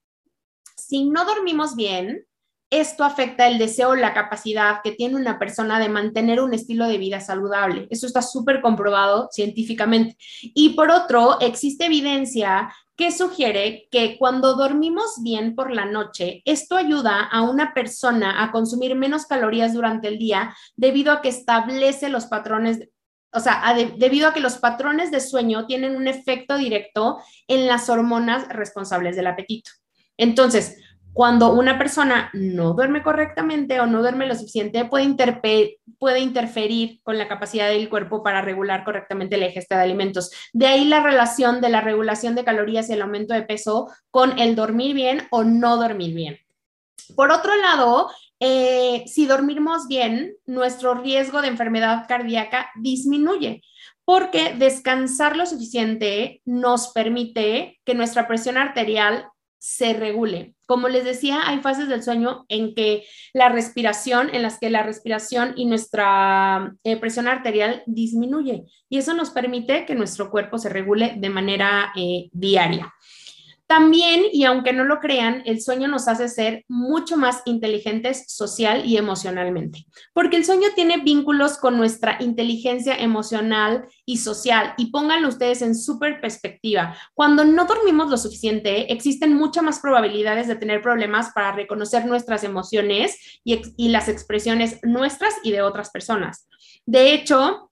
si 0.78 1.10
no 1.10 1.26
dormimos 1.26 1.76
bien, 1.76 2.26
esto 2.72 3.04
afecta 3.04 3.48
el 3.48 3.58
deseo, 3.58 3.96
la 3.96 4.14
capacidad 4.14 4.82
que 4.82 4.94
tiene 4.94 5.18
una 5.18 5.38
persona 5.38 5.78
de 5.78 5.90
mantener 5.90 6.42
un 6.42 6.54
estilo 6.54 6.88
de 6.88 6.98
vida 6.98 7.20
saludable. 7.20 7.88
Eso 7.92 8.08
está 8.08 8.22
súper 8.22 8.62
comprobado 8.62 9.28
científicamente. 9.32 10.16
Y 10.42 10.70
por 10.70 10.90
otro, 10.90 11.40
existe 11.42 11.86
evidencia 11.86 12.74
que 12.96 13.12
sugiere 13.12 13.90
que 13.92 14.18
cuando 14.18 14.56
dormimos 14.56 15.22
bien 15.22 15.54
por 15.54 15.72
la 15.72 15.86
noche, 15.86 16.42
esto 16.46 16.78
ayuda 16.78 17.26
a 17.26 17.42
una 17.42 17.74
persona 17.74 18.42
a 18.42 18.52
consumir 18.52 18.96
menos 18.96 19.26
calorías 19.26 19.74
durante 19.74 20.08
el 20.08 20.18
día 20.18 20.56
debido 20.76 21.12
a 21.12 21.22
que 21.22 21.30
establece 21.30 22.10
los 22.10 22.26
patrones 22.26 22.90
o 23.34 23.40
sea, 23.40 23.74
debido 23.98 24.28
a 24.28 24.34
que 24.34 24.42
los 24.42 24.58
patrones 24.58 25.10
de 25.10 25.22
sueño 25.22 25.66
tienen 25.66 25.96
un 25.96 26.10
efecto 26.10 26.58
directo 26.58 27.22
en 27.48 27.66
las 27.66 27.90
hormonas 27.90 28.46
responsables 28.50 29.16
del 29.16 29.28
apetito. 29.28 29.72
Entonces, 30.18 30.78
cuando 31.14 31.54
una 31.54 31.78
persona 31.78 32.30
no 32.34 32.74
duerme 32.74 33.04
correctamente 33.04 33.80
o 33.80 33.86
no 33.86 34.02
duerme 34.02 34.28
lo 34.28 34.36
suficiente, 34.36 34.86
puede, 34.86 36.20
interferir 36.20 37.00
con 37.04 37.18
la 37.18 37.28
capacidad 37.28 37.68
del 37.68 37.90
cuerpo 37.90 38.24
para 38.24 38.42
regular 38.42 38.84
correctamente 38.84 39.38
la 39.38 39.48
ingesta 39.48 39.78
de 39.78 39.84
alimentos. 39.84 40.32
De 40.54 40.68
ahí 40.68 40.86
la 40.86 41.04
relación 41.04 41.62
de 41.62 41.70
la 41.70 41.82
regulación 41.82 42.36
de 42.36 42.44
calorías 42.44 42.90
y 42.90 42.94
el 42.94 43.02
aumento 43.02 43.34
de 43.34 43.44
peso 43.44 43.90
con 44.10 44.40
el 44.40 44.56
dormir 44.56 44.96
bien 44.96 45.28
o 45.32 45.44
no 45.44 45.78
dormir 45.78 46.16
bien. 46.16 46.40
Por 47.16 47.32
otro 47.32 47.56
lado, 47.56 48.10
eh, 48.40 49.04
si 49.06 49.26
dormimos 49.26 49.88
bien, 49.88 50.36
nuestro 50.46 50.94
riesgo 50.94 51.42
de 51.42 51.50
enfermedad 51.50 52.06
cardíaca 52.08 52.72
disminuye 52.76 53.62
porque 54.06 54.56
descansar 54.58 55.38
lo 55.38 55.46
suficiente 55.46 56.42
nos 56.46 56.90
permite 56.90 57.80
que 57.86 57.94
nuestra 57.94 58.28
presión 58.28 58.58
arterial 58.58 59.28
se 59.62 59.94
regule. 59.94 60.56
Como 60.66 60.90
les 60.90 61.06
decía, 61.06 61.48
hay 61.48 61.60
fases 61.60 61.88
del 61.88 62.02
sueño 62.02 62.46
en 62.50 62.74
que 62.74 63.04
la 63.32 63.50
respiración, 63.50 64.34
en 64.34 64.42
las 64.42 64.58
que 64.58 64.72
la 64.72 64.82
respiración 64.82 65.54
y 65.56 65.66
nuestra 65.66 66.74
eh, 66.84 66.98
presión 66.98 67.28
arterial 67.28 67.84
disminuye 67.86 68.64
y 68.90 68.98
eso 68.98 69.14
nos 69.14 69.30
permite 69.30 69.86
que 69.86 69.94
nuestro 69.94 70.32
cuerpo 70.32 70.58
se 70.58 70.70
regule 70.70 71.14
de 71.18 71.30
manera 71.30 71.94
eh, 71.96 72.30
diaria. 72.32 72.92
También, 73.72 74.24
y 74.34 74.44
aunque 74.44 74.74
no 74.74 74.84
lo 74.84 75.00
crean, 75.00 75.44
el 75.46 75.62
sueño 75.62 75.88
nos 75.88 76.10
hace 76.10 76.28
ser 76.28 76.66
mucho 76.68 77.16
más 77.16 77.42
inteligentes 77.46 78.26
social 78.28 78.86
y 78.86 78.98
emocionalmente, 78.98 79.86
porque 80.12 80.36
el 80.36 80.44
sueño 80.44 80.68
tiene 80.76 80.98
vínculos 80.98 81.58
con 81.58 81.78
nuestra 81.78 82.18
inteligencia 82.20 82.98
emocional 82.98 83.86
y 84.06 84.18
social. 84.18 84.74
Y 84.76 84.92
pónganlo 84.92 85.30
ustedes 85.30 85.62
en 85.62 85.74
súper 85.74 86.20
perspectiva. 86.20 86.98
Cuando 87.14 87.46
no 87.46 87.64
dormimos 87.64 88.10
lo 88.10 88.18
suficiente, 88.18 88.92
existen 88.92 89.36
muchas 89.36 89.64
más 89.64 89.80
probabilidades 89.80 90.50
de 90.50 90.58
tener 90.58 90.82
problemas 90.82 91.32
para 91.34 91.54
reconocer 91.54 92.06
nuestras 92.06 92.44
emociones 92.44 93.40
y, 93.46 93.88
las 93.88 94.10
expresiones 94.10 94.80
nuestras 94.84 95.34
y 95.44 95.52
de 95.52 95.62
otras 95.62 95.92
personas. 95.92 96.46
De 96.86 97.14
hecho, 97.14 97.72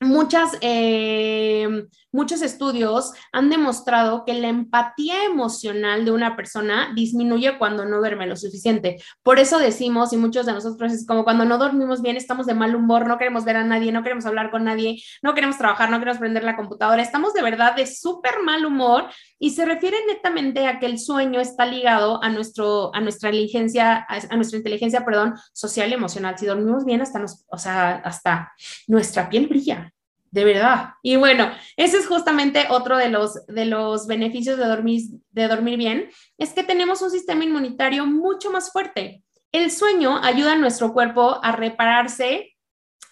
muchas, 0.00 0.56
eh, 0.62 1.84
muchos 2.14 2.42
estudios 2.42 3.12
han 3.32 3.50
demostrado 3.50 4.24
que 4.24 4.34
la 4.34 4.48
empatía 4.48 5.24
emocional 5.24 6.04
de 6.04 6.12
una 6.12 6.36
persona 6.36 6.92
disminuye 6.94 7.58
cuando 7.58 7.84
no 7.84 7.98
duerme 7.98 8.26
lo 8.26 8.36
suficiente. 8.36 9.02
Por 9.22 9.40
eso 9.40 9.58
decimos, 9.58 10.12
y 10.12 10.16
muchos 10.16 10.46
de 10.46 10.52
nosotros 10.52 10.92
es 10.92 11.06
como 11.06 11.24
cuando 11.24 11.44
no 11.44 11.58
dormimos 11.58 12.02
bien, 12.02 12.16
estamos 12.16 12.46
de 12.46 12.54
mal 12.54 12.74
humor, 12.76 13.06
no 13.06 13.18
queremos 13.18 13.44
ver 13.44 13.56
a 13.56 13.64
nadie, 13.64 13.90
no 13.90 14.04
queremos 14.04 14.26
hablar 14.26 14.52
con 14.52 14.64
nadie, 14.64 15.02
no 15.22 15.34
queremos 15.34 15.58
trabajar, 15.58 15.90
no 15.90 15.98
queremos 15.98 16.18
prender 16.18 16.44
la 16.44 16.56
computadora, 16.56 17.02
estamos 17.02 17.34
de 17.34 17.42
verdad 17.42 17.74
de 17.74 17.86
súper 17.86 18.42
mal 18.44 18.64
humor 18.64 19.06
y 19.40 19.50
se 19.50 19.64
refiere 19.64 19.96
netamente 20.06 20.68
a 20.68 20.78
que 20.78 20.86
el 20.86 21.00
sueño 21.00 21.40
está 21.40 21.66
ligado 21.66 22.22
a, 22.22 22.30
nuestro, 22.30 22.94
a 22.94 23.00
nuestra 23.00 23.30
inteligencia, 23.30 24.06
a 24.08 24.36
nuestra 24.36 24.58
inteligencia, 24.58 25.04
perdón, 25.04 25.34
social 25.52 25.90
y 25.90 25.94
emocional. 25.94 26.38
Si 26.38 26.46
dormimos 26.46 26.84
bien, 26.84 27.02
hasta, 27.02 27.18
nos, 27.18 27.44
o 27.48 27.58
sea, 27.58 27.96
hasta 27.96 28.52
nuestra 28.86 29.28
piel 29.28 29.48
brilla 29.48 29.93
de 30.34 30.44
verdad. 30.44 30.94
Y 31.00 31.14
bueno, 31.14 31.48
ese 31.76 31.98
es 31.98 32.08
justamente 32.08 32.66
otro 32.68 32.96
de 32.96 33.08
los, 33.08 33.46
de 33.46 33.66
los 33.66 34.08
beneficios 34.08 34.58
de 34.58 34.66
dormir, 34.66 35.02
de 35.30 35.46
dormir 35.46 35.78
bien, 35.78 36.10
es 36.38 36.52
que 36.52 36.64
tenemos 36.64 37.00
un 37.02 37.10
sistema 37.10 37.44
inmunitario 37.44 38.04
mucho 38.04 38.50
más 38.50 38.72
fuerte. 38.72 39.22
El 39.52 39.70
sueño 39.70 40.18
ayuda 40.24 40.54
a 40.54 40.58
nuestro 40.58 40.92
cuerpo 40.92 41.38
a 41.40 41.52
repararse, 41.52 42.56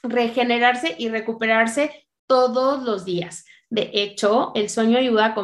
regenerarse 0.02 0.96
y 0.98 1.10
recuperarse 1.10 2.08
todos 2.26 2.82
los 2.82 3.04
días. 3.04 3.44
De 3.72 3.88
hecho, 3.94 4.52
el 4.54 4.68
sueño 4.68 4.98
ayuda 4.98 5.34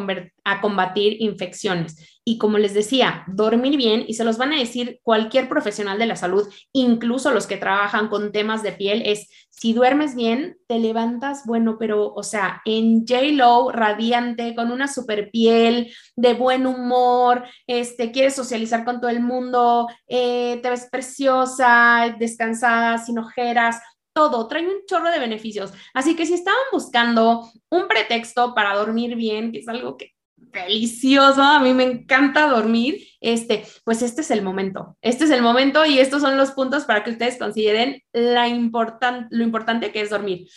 a, 0.45 0.61
combatir 0.61 1.17
infecciones. 1.23 2.21
Y 2.27 2.37
como 2.37 2.59
les 2.59 2.75
decía, 2.75 3.25
dormir 3.27 3.79
bien, 3.79 4.05
y 4.07 4.15
se 4.15 4.25
los 4.25 4.37
van 4.37 4.53
a 4.53 4.59
decir 4.59 5.01
cualquier 5.03 5.49
profesional 5.49 5.99
de 5.99 6.05
la 6.05 6.15
salud, 6.15 6.47
incluso 6.75 7.33
los 7.33 7.47
que 7.47 7.57
trabajan 7.57 8.09
con 8.09 8.31
temas 8.31 8.63
de 8.63 8.73
piel, 8.73 9.03
es 9.07 9.31
si 9.49 9.73
duermes 9.73 10.15
bien, 10.15 10.59
te 10.69 10.79
levantas, 10.79 11.47
bueno, 11.47 11.79
pero, 11.81 12.13
o 12.15 12.23
sea, 12.23 12.61
en 12.67 13.07
J-Lo, 13.07 13.73
radiante, 13.73 14.55
con 14.55 14.71
una 14.71 14.89
super 14.89 15.31
piel, 15.31 15.91
de 16.15 16.35
buen 16.35 16.67
humor, 16.67 17.45
este, 17.67 18.13
quieres 18.13 18.37
socializar 18.37 18.85
con 18.85 19.01
todo 19.01 19.11
el 19.11 19.21
mundo, 19.21 19.89
eh, 20.07 20.61
te 20.63 20.69
ves 20.69 20.87
preciosa, 20.93 22.15
descansada, 22.19 22.99
sin 22.99 23.19
ojeras 23.19 23.81
todo, 24.19 24.49
trae 24.49 24.67
un 24.67 24.85
chorro 24.85 25.13
de 25.13 25.21
beneficios. 25.21 25.73
Así 25.95 26.17
que 26.17 26.27
si 26.27 26.35
estaban 26.35 26.59
buscando 26.73 27.49
un 27.71 27.87
pretexto 27.87 28.53
para 28.53 28.75
dormir 28.75 29.15
bien, 29.15 29.53
que 29.53 29.61
es 29.61 29.69
algo 29.69 29.97
que 29.97 30.17
delicioso, 30.35 31.41
a 31.41 31.61
mí 31.61 31.73
me 31.73 31.85
encanta 31.85 32.49
dormir, 32.49 33.07
este, 33.21 33.65
pues 33.85 34.03
este 34.03 34.23
es 34.23 34.33
el 34.33 34.43
momento, 34.43 34.97
este 35.03 35.23
es 35.27 35.31
el 35.31 35.41
momento 35.41 35.87
y 35.87 36.01
estos 36.01 36.21
son 36.21 36.37
los 36.37 36.51
puntos 36.51 36.85
para 36.85 37.05
que 37.05 37.13
ustedes 37.13 37.39
consideren 37.39 38.03
la 38.13 38.49
importan 38.49 39.29
lo 39.31 39.45
importante 39.45 39.93
que 39.93 40.01
es 40.01 40.11
dormir. 40.11 40.49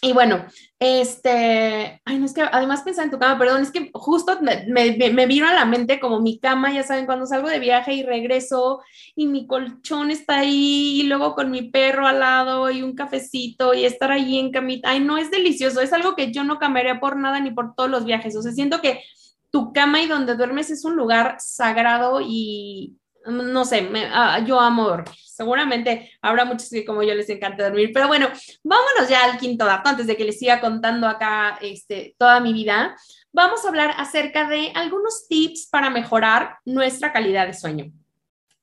Y 0.00 0.12
bueno, 0.12 0.44
este, 0.78 2.00
ay, 2.04 2.18
no 2.18 2.26
es 2.26 2.32
que 2.32 2.42
además 2.42 2.82
pensaba 2.82 3.04
en 3.04 3.10
tu 3.10 3.18
cama, 3.18 3.36
perdón, 3.36 3.62
es 3.62 3.72
que 3.72 3.90
justo 3.92 4.38
me, 4.40 4.64
me, 4.68 5.26
vino 5.26 5.48
a 5.48 5.52
la 5.52 5.64
mente 5.64 5.98
como 5.98 6.20
mi 6.20 6.38
cama, 6.38 6.72
ya 6.72 6.84
saben, 6.84 7.06
cuando 7.06 7.26
salgo 7.26 7.48
de 7.48 7.58
viaje 7.58 7.94
y 7.94 8.04
regreso 8.04 8.80
y 9.16 9.26
mi 9.26 9.48
colchón 9.48 10.12
está 10.12 10.38
ahí 10.38 11.00
y 11.00 11.02
luego 11.04 11.34
con 11.34 11.50
mi 11.50 11.62
perro 11.70 12.06
al 12.06 12.20
lado 12.20 12.70
y 12.70 12.82
un 12.82 12.94
cafecito 12.94 13.74
y 13.74 13.84
estar 13.84 14.12
ahí 14.12 14.38
en 14.38 14.52
camita, 14.52 14.90
ay, 14.90 15.00
no 15.00 15.18
es 15.18 15.32
delicioso, 15.32 15.80
es 15.80 15.92
algo 15.92 16.14
que 16.14 16.32
yo 16.32 16.44
no 16.44 16.60
cambiaría 16.60 17.00
por 17.00 17.16
nada 17.16 17.40
ni 17.40 17.50
por 17.50 17.74
todos 17.74 17.90
los 17.90 18.04
viajes, 18.04 18.36
o 18.36 18.42
sea, 18.42 18.52
siento 18.52 18.80
que 18.80 19.02
tu 19.50 19.72
cama 19.72 20.00
y 20.00 20.06
donde 20.06 20.36
duermes 20.36 20.70
es 20.70 20.84
un 20.84 20.94
lugar 20.94 21.36
sagrado 21.40 22.20
y 22.22 22.98
no 23.28 23.64
sé, 23.64 23.88
ah, 24.12 24.40
yo 24.44 24.58
amo 24.60 24.88
dormir. 24.88 25.14
Seguramente 25.24 26.10
habrá 26.20 26.44
muchos 26.44 26.68
que 26.68 26.84
como 26.84 27.02
yo 27.02 27.14
les 27.14 27.28
encanta 27.30 27.64
dormir, 27.64 27.90
pero 27.94 28.08
bueno, 28.08 28.28
vámonos 28.64 29.08
ya 29.08 29.24
al 29.24 29.38
quinto 29.38 29.64
dato 29.64 29.88
antes 29.88 30.06
de 30.06 30.16
que 30.16 30.24
les 30.24 30.38
siga 30.38 30.60
contando 30.60 31.06
acá 31.06 31.58
este, 31.60 32.16
toda 32.18 32.40
mi 32.40 32.52
vida. 32.52 32.96
Vamos 33.32 33.64
a 33.64 33.68
hablar 33.68 33.94
acerca 33.98 34.48
de 34.48 34.72
algunos 34.74 35.28
tips 35.28 35.68
para 35.70 35.90
mejorar 35.90 36.58
nuestra 36.64 37.12
calidad 37.12 37.46
de 37.46 37.54
sueño. 37.54 37.92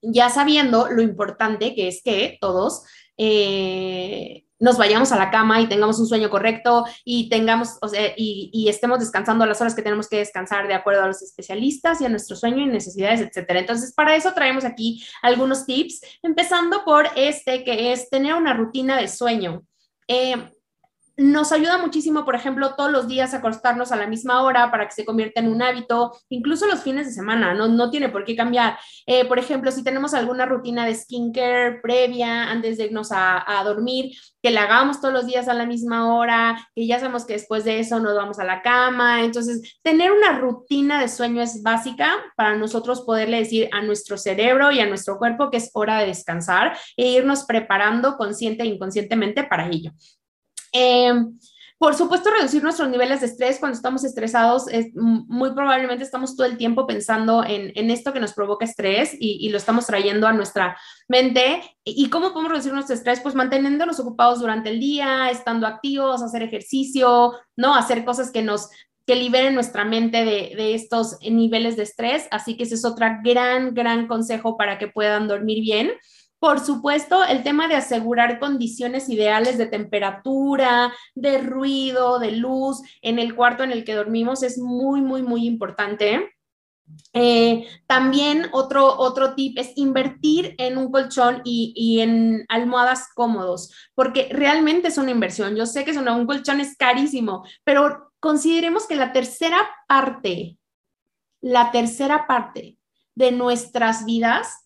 Ya 0.01 0.29
sabiendo 0.29 0.89
lo 0.89 1.01
importante 1.01 1.73
que 1.75 1.87
es 1.87 2.01
que 2.03 2.37
todos 2.41 2.83
eh, 3.17 4.44
nos 4.59 4.77
vayamos 4.77 5.11
a 5.11 5.17
la 5.17 5.31
cama 5.31 5.61
y 5.61 5.67
tengamos 5.67 5.99
un 5.99 6.07
sueño 6.07 6.29
correcto 6.29 6.85
y 7.03 7.29
tengamos, 7.29 7.77
o 7.81 7.87
sea, 7.87 8.13
y, 8.15 8.67
estemos 8.69 8.99
descansando 8.99 9.45
las 9.45 9.61
horas 9.61 9.75
que 9.75 9.81
tenemos 9.81 10.07
que 10.07 10.17
descansar 10.17 10.67
de 10.67 10.73
acuerdo 10.73 11.03
a 11.03 11.07
los 11.07 11.21
especialistas 11.21 12.01
y 12.01 12.05
a 12.05 12.09
nuestro 12.09 12.35
sueño 12.35 12.63
y 12.63 12.67
necesidades, 12.67 13.21
etcétera. 13.21 13.59
Entonces, 13.59 13.93
para 13.93 14.15
eso 14.15 14.33
traemos 14.33 14.65
aquí 14.65 15.05
algunos 15.21 15.65
tips, 15.65 16.01
empezando 16.23 16.83
por 16.83 17.07
este, 17.15 17.63
que 17.63 17.91
es 17.91 18.09
tener 18.09 18.33
una 18.33 18.53
rutina 18.53 18.97
de 18.99 19.07
sueño. 19.07 19.63
Eh, 20.07 20.35
nos 21.17 21.51
ayuda 21.51 21.77
muchísimo, 21.77 22.25
por 22.25 22.35
ejemplo, 22.35 22.75
todos 22.75 22.91
los 22.91 23.07
días 23.07 23.33
acostarnos 23.33 23.91
a 23.91 23.95
la 23.95 24.07
misma 24.07 24.43
hora 24.43 24.69
para 24.69 24.85
que 24.85 24.93
se 24.93 25.05
convierta 25.05 25.39
en 25.39 25.47
un 25.47 25.61
hábito, 25.61 26.11
incluso 26.29 26.67
los 26.67 26.81
fines 26.81 27.07
de 27.07 27.13
semana, 27.13 27.53
no, 27.53 27.67
no 27.67 27.89
tiene 27.89 28.09
por 28.09 28.25
qué 28.25 28.35
cambiar. 28.35 28.77
Eh, 29.05 29.25
por 29.25 29.39
ejemplo, 29.39 29.71
si 29.71 29.83
tenemos 29.83 30.13
alguna 30.13 30.45
rutina 30.45 30.85
de 30.85 30.95
skincare 30.95 31.79
previa 31.81 32.49
antes 32.51 32.77
de 32.77 32.85
irnos 32.85 33.11
a, 33.11 33.59
a, 33.59 33.63
dormir, 33.63 34.13
que 34.41 34.51
la 34.51 34.63
hagamos 34.63 34.99
todos 34.99 35.13
los 35.13 35.25
días 35.25 35.47
a 35.47 35.53
la 35.53 35.65
misma 35.65 36.13
hora, 36.13 36.69
que 36.75 36.85
ya 36.85 36.99
sabemos 36.99 37.25
que 37.25 37.33
después 37.33 37.63
de 37.63 37.79
eso 37.79 37.99
nos 37.99 38.15
vamos 38.15 38.39
a 38.39 38.43
la 38.43 38.61
cama. 38.61 39.23
Entonces, 39.23 39.79
tener 39.83 40.11
una 40.11 40.37
rutina 40.37 40.99
de 40.99 41.07
sueño 41.07 41.41
es 41.41 41.63
básica 41.63 42.11
para 42.35 42.57
nosotros 42.57 43.01
poderle 43.01 43.37
decir 43.37 43.69
a 43.71 43.81
nuestro 43.81 44.17
cerebro 44.17 44.71
y 44.71 44.81
a 44.81 44.85
nuestro 44.85 45.17
cuerpo 45.17 45.49
que 45.49 45.57
es 45.57 45.71
hora 45.73 45.99
de 45.99 46.07
descansar 46.07 46.77
e 46.97 47.07
irnos 47.07 47.45
preparando 47.45 48.17
consciente 48.17 48.63
e 48.63 48.67
inconscientemente 48.67 49.43
para 49.43 49.67
ello. 49.67 49.91
Eh, 50.75 51.13
por 51.77 51.93
supuesto, 51.93 52.29
reducir 52.31 52.63
nuestros 52.63 52.89
niveles 52.89 53.19
de 53.19 53.27
estrés 53.27 53.59
cuando 53.59 53.75
estamos 53.75 54.05
estresados 54.05 54.67
es 54.69 54.87
muy 54.95 55.51
probablemente 55.53 56.05
estamos 56.05 56.35
todo 56.35 56.47
el 56.47 56.57
tiempo 56.57 56.87
pensando 56.87 57.43
en, 57.45 57.91
esto 57.91 58.13
que 58.13 58.21
nos 58.21 58.33
provoca 58.33 58.63
estrés 58.63 59.15
y, 59.19 59.49
lo 59.49 59.57
estamos 59.57 59.85
trayendo 59.85 60.25
a 60.25 60.33
nuestra 60.33 60.77
mente. 61.09 61.61
¿Y 61.83 62.09
cómo 62.09 62.31
podemos 62.31 62.51
reducir 62.53 62.73
nuestro 62.73 62.95
estrés? 62.95 63.19
Pues 63.19 63.35
manteniéndonos 63.35 63.99
ocupados 63.99 64.39
durante 64.39 64.69
el 64.69 64.79
día, 64.79 65.29
estando 65.29 65.67
activos, 65.67 66.23
hacer 66.23 66.43
ejercicio, 66.43 67.33
¿no? 67.57 67.75
Hacer 67.75 68.05
cosas 68.05 68.31
que 68.31 68.41
nos 68.41 68.69
que 69.05 69.15
liberen 69.15 69.53
nuestra 69.53 69.85
mente 69.85 70.25
de, 70.25 70.55
de 70.55 70.73
estos 70.73 71.19
niveles 71.21 71.75
de 71.75 71.83
estrés. 71.83 72.27
Así 72.31 72.57
que 72.57 72.63
ese 72.63 72.75
es 72.75 72.85
otro 72.85 73.05
gran, 73.23 73.73
gran 73.73 74.07
consejo 74.07 74.57
para 74.57 74.79
que 74.79 74.87
puedan 74.87 75.27
dormir 75.27 75.61
bien. 75.61 75.91
Por 76.45 76.59
supuesto, 76.59 77.23
el 77.23 77.41
tema 77.41 77.67
de 77.67 77.73
asegurar 77.73 78.37
condiciones 78.37 79.09
ideales 79.09 79.57
de 79.57 79.65
temperatura, 79.65 80.93
de 81.15 81.39
ruido, 81.39 82.19
de 82.19 82.33
luz 82.33 82.83
en 83.01 83.17
el 83.17 83.33
cuarto 83.33 83.63
en 83.63 83.71
el 83.71 83.83
que 83.83 83.95
dormimos 83.95 84.43
es 84.43 84.59
muy, 84.59 85.01
muy, 85.01 85.23
muy 85.23 85.47
importante. 85.47 86.35
Eh, 87.13 87.67
también 87.87 88.45
otro, 88.51 88.85
otro 88.85 89.33
tip 89.33 89.57
es 89.57 89.71
invertir 89.75 90.53
en 90.59 90.77
un 90.77 90.91
colchón 90.91 91.41
y, 91.43 91.99
en 92.01 92.45
almohadas 92.47 93.07
cómodos, 93.15 93.73
porque 93.95 94.29
realmente 94.31 94.89
es 94.89 94.99
una 94.99 95.09
inversión. 95.09 95.55
Yo 95.55 95.65
sé 95.65 95.83
que 95.83 95.97
un 95.97 96.27
colchón 96.27 96.59
es 96.59 96.77
carísimo, 96.77 97.43
pero 97.63 98.11
consideremos 98.19 98.85
que 98.85 98.95
la 98.95 99.13
tercera 99.13 99.67
parte, 99.87 100.59
la 101.41 101.71
tercera 101.71 102.27
parte 102.27 102.77
de 103.15 103.31
nuestras 103.31 104.05
vidas 104.05 104.64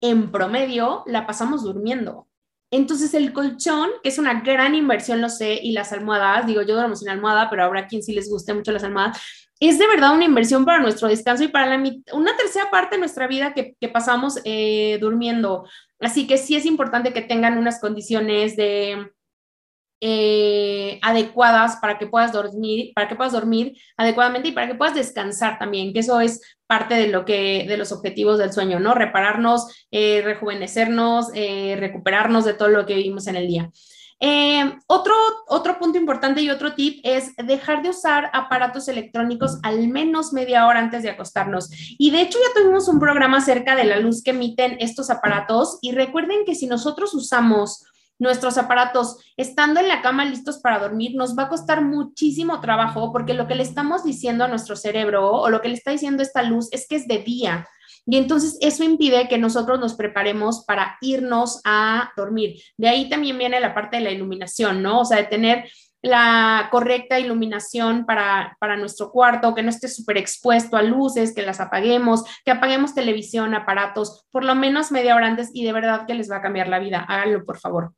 en 0.00 0.30
promedio 0.30 1.02
la 1.06 1.26
pasamos 1.26 1.62
durmiendo. 1.62 2.28
Entonces 2.70 3.14
el 3.14 3.32
colchón, 3.32 3.90
que 4.02 4.10
es 4.10 4.18
una 4.18 4.40
gran 4.40 4.74
inversión, 4.74 5.20
lo 5.20 5.30
sé, 5.30 5.58
y 5.62 5.72
las 5.72 5.92
almohadas, 5.92 6.46
digo, 6.46 6.62
yo 6.62 6.74
duermo 6.74 6.96
sin 6.96 7.08
almohada, 7.08 7.48
pero 7.48 7.64
habrá 7.64 7.86
quien 7.86 8.02
sí 8.02 8.12
les 8.12 8.28
guste 8.28 8.52
mucho 8.52 8.72
las 8.72 8.84
almohadas, 8.84 9.18
es 9.60 9.78
de 9.78 9.86
verdad 9.86 10.14
una 10.14 10.24
inversión 10.24 10.64
para 10.64 10.80
nuestro 10.80 11.08
descanso 11.08 11.44
y 11.44 11.48
para 11.48 11.82
una 12.12 12.36
tercera 12.36 12.70
parte 12.70 12.94
de 12.94 13.00
nuestra 13.00 13.26
vida 13.26 13.54
que, 13.54 13.74
pasamos 13.88 14.38
eh, 14.44 14.98
durmiendo. 15.00 15.64
Así 15.98 16.26
que 16.26 16.36
sí 16.36 16.54
es 16.54 16.64
importante 16.64 17.12
que 17.12 17.22
tengan 17.22 17.58
unas 17.58 17.80
condiciones 17.80 18.54
de, 18.56 19.10
eh, 20.00 21.00
adecuadas 21.02 21.76
para 21.76 21.98
que 21.98 22.06
puedas 22.06 22.32
dormir, 22.32 22.92
para 22.94 23.08
que 23.08 23.16
puedas 23.16 23.32
dormir 23.32 23.76
adecuadamente 23.96 24.48
y 24.48 24.52
para 24.52 24.68
que 24.68 24.76
puedas 24.76 24.94
descansar 24.94 25.58
también, 25.58 25.92
que 25.92 25.98
eso 26.00 26.20
es 26.20 26.40
parte 26.68 26.94
de 26.94 27.08
lo 27.08 27.24
que, 27.24 27.64
de 27.66 27.76
los 27.76 27.90
objetivos 27.90 28.38
del 28.38 28.52
sueño, 28.52 28.78
¿no? 28.78 28.94
Repararnos, 28.94 29.86
eh, 29.90 30.22
rejuvenecernos, 30.24 31.30
eh, 31.34 31.76
recuperarnos 31.80 32.44
de 32.44 32.54
todo 32.54 32.68
lo 32.68 32.86
que 32.86 32.94
vivimos 32.94 33.26
en 33.26 33.36
el 33.36 33.48
día. 33.48 33.70
otro, 34.86 35.14
otro 35.48 35.78
punto 35.78 35.98
importante 35.98 36.42
y 36.42 36.50
otro 36.50 36.74
tip 36.74 37.00
es 37.02 37.34
dejar 37.36 37.82
de 37.82 37.90
usar 37.90 38.30
aparatos 38.32 38.88
electrónicos 38.88 39.58
al 39.62 39.88
menos 39.88 40.32
media 40.32 40.66
hora 40.66 40.78
antes 40.78 41.02
de 41.02 41.10
acostarnos. 41.10 41.70
Y 41.98 42.10
de 42.10 42.22
hecho 42.22 42.38
ya 42.38 42.60
tuvimos 42.60 42.88
un 42.88 43.00
programa 43.00 43.38
acerca 43.38 43.74
de 43.74 43.84
la 43.84 43.98
luz 43.98 44.22
que 44.22 44.30
emiten 44.30 44.76
estos 44.80 45.10
aparatos 45.10 45.78
y 45.82 45.92
recuerden 45.92 46.44
que 46.44 46.54
si 46.54 46.66
nosotros 46.66 47.14
usamos 47.14 47.84
nuestros 48.18 48.58
aparatos 48.58 49.18
estando 49.36 49.80
en 49.80 49.88
la 49.88 50.02
cama 50.02 50.24
listos 50.24 50.58
para 50.58 50.78
dormir, 50.78 51.14
nos 51.14 51.36
va 51.36 51.44
a 51.44 51.48
costar 51.48 51.82
muchísimo 51.82 52.60
trabajo 52.60 53.12
porque 53.12 53.34
lo 53.34 53.46
que 53.46 53.54
le 53.54 53.62
estamos 53.62 54.04
diciendo 54.04 54.44
a 54.44 54.48
nuestro 54.48 54.76
cerebro 54.76 55.30
o 55.30 55.48
lo 55.50 55.60
que 55.60 55.68
le 55.68 55.74
está 55.74 55.90
diciendo 55.90 56.22
esta 56.22 56.42
luz 56.42 56.68
es 56.72 56.86
que 56.88 56.96
es 56.96 57.06
de 57.06 57.18
día. 57.18 57.66
Y 58.10 58.16
entonces 58.16 58.56
eso 58.62 58.84
impide 58.84 59.28
que 59.28 59.36
nosotros 59.36 59.78
nos 59.78 59.94
preparemos 59.94 60.64
para 60.64 60.96
irnos 61.02 61.60
a 61.64 62.10
dormir. 62.16 62.58
De 62.78 62.88
ahí 62.88 63.08
también 63.10 63.36
viene 63.36 63.60
la 63.60 63.74
parte 63.74 63.98
de 63.98 64.02
la 64.02 64.10
iluminación, 64.10 64.82
¿no? 64.82 65.00
O 65.00 65.04
sea, 65.04 65.18
de 65.18 65.24
tener 65.24 65.70
la 66.00 66.68
correcta 66.70 67.18
iluminación 67.18 68.06
para, 68.06 68.56
para 68.60 68.76
nuestro 68.76 69.10
cuarto, 69.10 69.54
que 69.54 69.62
no 69.62 69.70
esté 69.70 69.88
súper 69.88 70.16
expuesto 70.16 70.76
a 70.76 70.82
luces, 70.82 71.34
que 71.34 71.42
las 71.42 71.60
apaguemos, 71.60 72.24
que 72.44 72.52
apaguemos 72.52 72.94
televisión, 72.94 73.54
aparatos, 73.54 74.24
por 74.30 74.44
lo 74.44 74.54
menos 74.54 74.92
media 74.92 75.16
hora 75.16 75.26
antes 75.26 75.50
y 75.52 75.64
de 75.64 75.72
verdad 75.72 76.06
que 76.06 76.14
les 76.14 76.30
va 76.30 76.36
a 76.36 76.42
cambiar 76.42 76.68
la 76.68 76.78
vida. 76.78 77.04
Háganlo, 77.08 77.44
por 77.44 77.58
favor. 77.58 77.92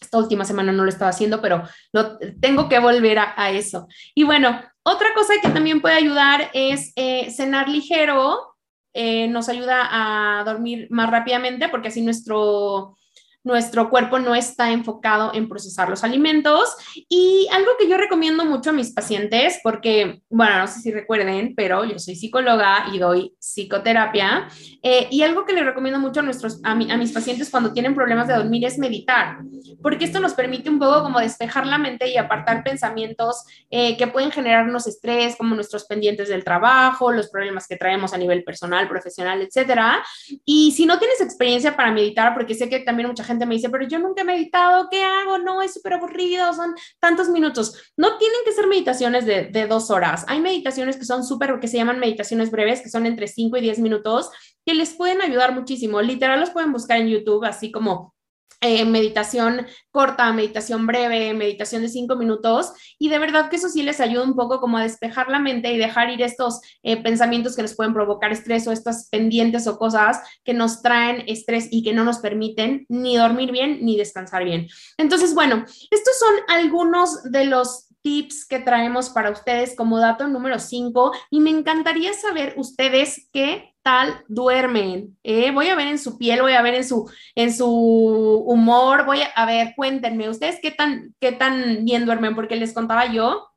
Esta 0.00 0.18
última 0.18 0.44
semana 0.44 0.72
no 0.72 0.84
lo 0.84 0.90
estaba 0.90 1.10
haciendo, 1.10 1.40
pero 1.40 1.62
lo, 1.92 2.18
tengo 2.40 2.68
que 2.68 2.78
volver 2.78 3.18
a, 3.18 3.50
eso. 3.50 3.88
Y 4.14 4.24
bueno, 4.24 4.60
otra 4.82 5.08
cosa 5.14 5.34
que 5.42 5.48
también 5.48 5.80
puede 5.80 5.94
ayudar 5.94 6.50
es 6.52 6.92
eh, 6.96 7.30
cenar 7.30 7.68
ligero. 7.68 8.54
Eh, 8.92 9.28
nos 9.28 9.48
ayuda 9.48 9.88
a 9.90 10.44
dormir 10.44 10.88
más 10.90 11.10
rápidamente 11.10 11.68
porque 11.68 11.88
así 11.88 12.00
nuestro 12.00 12.96
nuestro 13.46 13.88
cuerpo 13.90 14.18
no 14.18 14.34
está 14.34 14.72
enfocado 14.72 15.30
en 15.32 15.48
procesar 15.48 15.88
los 15.88 16.02
alimentos. 16.02 16.74
Y 17.08 17.46
algo 17.52 17.70
que 17.78 17.88
yo 17.88 17.96
recomiendo 17.96 18.44
mucho 18.44 18.70
a 18.70 18.72
mis 18.72 18.90
pacientes, 18.90 19.60
porque, 19.62 20.20
bueno, 20.28 20.58
no 20.58 20.66
sé 20.66 20.80
si 20.80 20.90
recuerden, 20.90 21.54
pero 21.56 21.84
yo 21.84 21.98
soy 21.98 22.16
psicóloga 22.16 22.86
y 22.92 22.98
doy 22.98 23.34
psicoterapia, 23.38 24.48
eh, 24.82 25.06
y 25.12 25.22
algo 25.22 25.44
que 25.44 25.52
le 25.52 25.62
recomiendo 25.62 26.00
mucho 26.00 26.20
a, 26.20 26.22
nuestros, 26.24 26.60
a, 26.64 26.74
mis 26.74 27.12
pacientes 27.12 27.48
cuando 27.48 27.72
tienen 27.72 27.94
problemas 27.94 28.26
de 28.26 28.34
dormir 28.34 28.64
es 28.64 28.78
meditar, 28.78 29.38
porque 29.80 30.06
esto 30.06 30.18
nos 30.18 30.34
permite 30.34 30.68
un 30.68 30.80
poco 30.80 31.04
como 31.04 31.20
despejar 31.20 31.66
la 31.66 31.78
mente 31.78 32.10
y 32.10 32.16
apartar 32.16 32.64
pensamientos 32.64 33.44
eh, 33.70 33.96
que 33.96 34.08
pueden 34.08 34.32
generarnos 34.32 34.88
estrés, 34.88 35.36
como 35.36 35.54
nuestros 35.54 35.84
pendientes 35.84 36.28
del 36.28 36.42
trabajo, 36.42 37.12
los 37.12 37.30
problemas 37.30 37.68
que 37.68 37.76
traemos 37.76 38.12
a 38.12 38.18
nivel 38.18 38.42
personal, 38.42 38.88
profesional, 38.88 39.40
etcétera. 39.40 40.02
Y 40.44 40.72
si 40.72 40.84
no 40.84 40.98
tienes 40.98 41.20
experiencia 41.20 41.76
para 41.76 41.92
meditar, 41.92 42.34
porque 42.34 42.54
sé 42.54 42.68
que 42.68 42.80
también 42.80 43.08
mucha 43.08 43.22
gente 43.22 43.35
me 43.44 43.56
dice, 43.56 43.68
pero 43.68 43.86
yo 43.86 43.98
nunca 43.98 44.22
he 44.22 44.24
meditado, 44.24 44.88
¿qué 44.90 45.02
hago? 45.02 45.36
No, 45.38 45.60
es 45.60 45.74
súper 45.74 45.94
aburrido, 45.94 46.54
son 46.54 46.74
tantos 47.00 47.28
minutos. 47.28 47.92
No 47.96 48.16
tienen 48.16 48.38
que 48.46 48.52
ser 48.52 48.66
meditaciones 48.66 49.26
de, 49.26 49.44
de 49.44 49.66
dos 49.66 49.90
horas. 49.90 50.24
Hay 50.28 50.40
meditaciones 50.40 50.96
que 50.96 51.04
son 51.04 51.24
súper, 51.24 51.60
que 51.60 51.68
se 51.68 51.76
llaman 51.76 51.98
meditaciones 51.98 52.50
breves, 52.50 52.80
que 52.80 52.88
son 52.88 53.04
entre 53.04 53.28
5 53.28 53.58
y 53.58 53.60
10 53.60 53.80
minutos, 53.80 54.30
que 54.64 54.72
les 54.72 54.94
pueden 54.94 55.20
ayudar 55.20 55.52
muchísimo. 55.52 56.00
Literal, 56.00 56.40
los 56.40 56.50
pueden 56.50 56.72
buscar 56.72 56.98
en 56.98 57.08
YouTube, 57.08 57.44
así 57.44 57.70
como 57.70 58.15
eh, 58.62 58.86
meditación 58.86 59.66
corta, 59.90 60.32
meditación 60.32 60.86
breve, 60.86 61.34
meditación 61.34 61.82
de 61.82 61.88
cinco 61.88 62.16
minutos 62.16 62.72
y 62.98 63.10
de 63.10 63.18
verdad 63.18 63.50
que 63.50 63.56
eso 63.56 63.68
sí 63.68 63.82
les 63.82 64.00
ayuda 64.00 64.24
un 64.24 64.34
poco 64.34 64.60
como 64.60 64.78
a 64.78 64.82
despejar 64.82 65.28
la 65.28 65.38
mente 65.38 65.72
y 65.72 65.78
dejar 65.78 66.10
ir 66.10 66.22
estos 66.22 66.60
eh, 66.82 67.02
pensamientos 67.02 67.54
que 67.54 67.62
nos 67.62 67.74
pueden 67.74 67.92
provocar 67.92 68.32
estrés 68.32 68.66
o 68.66 68.72
estas 68.72 69.08
pendientes 69.10 69.66
o 69.66 69.78
cosas 69.78 70.20
que 70.42 70.54
nos 70.54 70.80
traen 70.80 71.24
estrés 71.26 71.68
y 71.70 71.82
que 71.82 71.92
no 71.92 72.04
nos 72.04 72.18
permiten 72.18 72.86
ni 72.88 73.16
dormir 73.16 73.52
bien 73.52 73.84
ni 73.84 73.96
descansar 73.96 74.44
bien. 74.44 74.68
Entonces, 74.96 75.34
bueno, 75.34 75.64
estos 75.90 76.18
son 76.18 76.34
algunos 76.48 77.24
de 77.24 77.44
los 77.44 77.85
tips 78.06 78.46
que 78.46 78.60
traemos 78.60 79.10
para 79.10 79.32
ustedes 79.32 79.74
como 79.74 79.98
dato 79.98 80.28
número 80.28 80.60
5 80.60 81.10
y 81.28 81.40
me 81.40 81.50
encantaría 81.50 82.12
saber 82.14 82.54
ustedes 82.56 83.28
qué 83.32 83.74
tal 83.82 84.22
duermen. 84.28 85.18
Eh, 85.24 85.50
voy 85.50 85.70
a 85.70 85.74
ver 85.74 85.88
en 85.88 85.98
su 85.98 86.16
piel, 86.16 86.40
voy 86.40 86.52
a 86.52 86.62
ver 86.62 86.74
en 86.74 86.84
su, 86.84 87.10
en 87.34 87.52
su 87.52 87.66
humor, 87.66 89.06
voy 89.06 89.22
a, 89.22 89.26
a 89.34 89.44
ver, 89.44 89.72
cuéntenme, 89.74 90.28
ustedes 90.28 90.60
qué 90.62 90.70
tan, 90.70 91.16
qué 91.18 91.32
tan 91.32 91.84
bien 91.84 92.06
duermen, 92.06 92.36
porque 92.36 92.54
les 92.54 92.72
contaba 92.72 93.12
yo, 93.12 93.48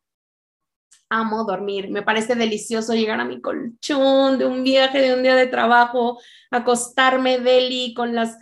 amo 1.10 1.44
dormir, 1.44 1.92
me 1.92 2.02
parece 2.02 2.34
delicioso 2.34 2.96
llegar 2.96 3.20
a 3.20 3.26
mi 3.26 3.42
colchón 3.42 4.40
de 4.40 4.48
un 4.48 4.64
viaje, 4.64 5.00
de 5.00 5.14
un 5.14 5.22
día 5.22 5.36
de 5.36 5.46
trabajo, 5.46 6.20
acostarme 6.50 7.38
deli 7.38 7.94
con 7.94 8.16
las 8.16 8.36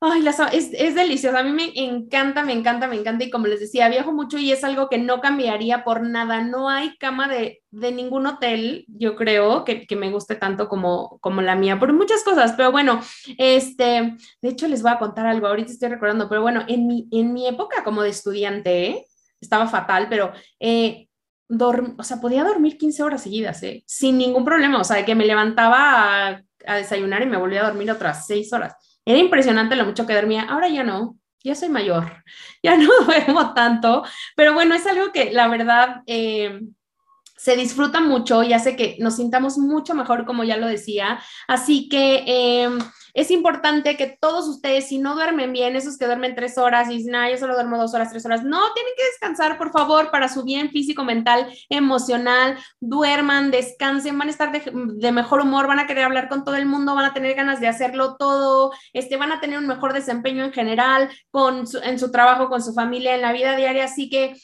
Ay, 0.00 0.24
es, 0.28 0.70
es 0.74 0.94
delicioso. 0.94 1.36
A 1.36 1.42
mí 1.42 1.50
me 1.50 1.72
encanta, 1.74 2.44
me 2.44 2.52
encanta, 2.52 2.86
me 2.86 2.94
encanta. 2.94 3.24
Y 3.24 3.30
como 3.30 3.48
les 3.48 3.58
decía, 3.58 3.88
viajo 3.88 4.12
mucho 4.12 4.38
y 4.38 4.52
es 4.52 4.62
algo 4.62 4.88
que 4.88 4.98
no 4.98 5.20
cambiaría 5.20 5.82
por 5.82 6.02
nada. 6.02 6.40
No 6.40 6.68
hay 6.68 6.96
cama 6.98 7.26
de, 7.26 7.62
de 7.72 7.90
ningún 7.90 8.26
hotel, 8.26 8.84
yo 8.86 9.16
creo, 9.16 9.64
que, 9.64 9.88
que, 9.88 9.96
me 9.96 10.10
guste 10.12 10.36
tanto 10.36 10.68
como, 10.68 11.18
como 11.20 11.42
la 11.42 11.56
mía, 11.56 11.80
por 11.80 11.92
muchas 11.92 12.22
cosas. 12.22 12.52
Pero 12.56 12.70
bueno, 12.70 13.00
este, 13.38 14.16
de 14.40 14.48
hecho 14.48 14.68
les 14.68 14.82
voy 14.82 14.92
a 14.92 15.00
contar 15.00 15.26
algo. 15.26 15.48
Ahorita 15.48 15.72
estoy 15.72 15.88
recordando, 15.88 16.28
pero 16.28 16.42
bueno, 16.42 16.62
en 16.68 16.86
mi, 16.86 17.08
en 17.10 17.32
mi 17.32 17.48
época 17.48 17.82
como 17.82 18.02
de 18.02 18.10
estudiante, 18.10 19.06
estaba 19.40 19.66
fatal, 19.66 20.06
pero... 20.08 20.32
Eh, 20.60 21.06
o 21.50 22.02
sea, 22.02 22.20
podía 22.20 22.44
dormir 22.44 22.76
15 22.76 23.02
horas 23.02 23.22
seguidas, 23.22 23.62
¿eh? 23.62 23.82
sin 23.86 24.18
ningún 24.18 24.44
problema. 24.44 24.80
O 24.80 24.84
sea, 24.84 25.02
que 25.06 25.14
me 25.14 25.24
levantaba 25.24 26.28
a, 26.28 26.42
a 26.66 26.76
desayunar 26.76 27.22
y 27.22 27.26
me 27.26 27.38
volvía 27.38 27.62
a 27.62 27.68
dormir 27.68 27.90
otras 27.90 28.26
6 28.26 28.52
horas 28.52 28.74
era 29.08 29.18
impresionante 29.18 29.74
lo 29.74 29.86
mucho 29.86 30.06
que 30.06 30.14
dormía, 30.14 30.42
ahora 30.42 30.68
ya 30.68 30.84
no, 30.84 31.16
ya 31.42 31.54
soy 31.54 31.70
mayor, 31.70 32.22
ya 32.62 32.76
no 32.76 32.90
duermo 33.06 33.54
tanto, 33.54 34.04
pero 34.36 34.52
bueno, 34.52 34.74
es 34.74 34.86
algo 34.86 35.12
que 35.12 35.32
la 35.32 35.48
verdad 35.48 36.02
eh, 36.06 36.60
se 37.38 37.56
disfruta 37.56 38.00
mucho 38.02 38.42
y 38.42 38.52
hace 38.52 38.76
que 38.76 38.96
nos 38.98 39.16
sintamos 39.16 39.56
mucho 39.56 39.94
mejor, 39.94 40.26
como 40.26 40.44
ya 40.44 40.56
lo 40.56 40.66
decía. 40.66 41.20
Así 41.46 41.88
que 41.88 42.24
eh, 42.26 42.68
es 43.18 43.32
importante 43.32 43.96
que 43.96 44.16
todos 44.20 44.46
ustedes, 44.46 44.86
si 44.86 44.98
no 44.98 45.16
duermen 45.16 45.52
bien, 45.52 45.74
esos 45.74 45.98
que 45.98 46.06
duermen 46.06 46.36
tres 46.36 46.56
horas 46.56 46.88
y 46.88 46.98
dicen, 46.98 47.16
ah, 47.16 47.28
yo 47.28 47.36
solo 47.36 47.54
duermo 47.54 47.76
dos 47.76 47.92
horas, 47.92 48.10
tres 48.10 48.24
horas, 48.24 48.44
no, 48.44 48.72
tienen 48.74 48.92
que 48.96 49.04
descansar, 49.06 49.58
por 49.58 49.72
favor, 49.72 50.12
para 50.12 50.28
su 50.28 50.44
bien 50.44 50.70
físico, 50.70 51.02
mental, 51.02 51.52
emocional, 51.68 52.56
duerman, 52.78 53.50
descansen, 53.50 54.16
van 54.16 54.28
a 54.28 54.30
estar 54.30 54.52
de, 54.52 55.10
mejor 55.12 55.40
humor, 55.40 55.66
van 55.66 55.80
a 55.80 55.88
querer 55.88 56.04
hablar 56.04 56.28
con 56.28 56.44
todo 56.44 56.54
el 56.54 56.66
mundo, 56.66 56.94
van 56.94 57.06
a 57.06 57.12
tener 57.12 57.34
ganas 57.34 57.58
de 57.58 57.66
hacerlo 57.66 58.14
todo, 58.16 58.70
este, 58.92 59.16
van 59.16 59.32
a 59.32 59.40
tener 59.40 59.58
un 59.58 59.66
mejor 59.66 59.94
desempeño 59.94 60.44
en 60.44 60.52
general 60.52 61.10
con 61.32 61.64
en 61.82 61.98
su 61.98 62.12
trabajo, 62.12 62.48
con 62.48 62.62
su 62.62 62.72
familia, 62.72 63.16
en 63.16 63.22
la 63.22 63.32
vida 63.32 63.56
diaria, 63.56 63.82
así 63.82 64.08
que 64.08 64.36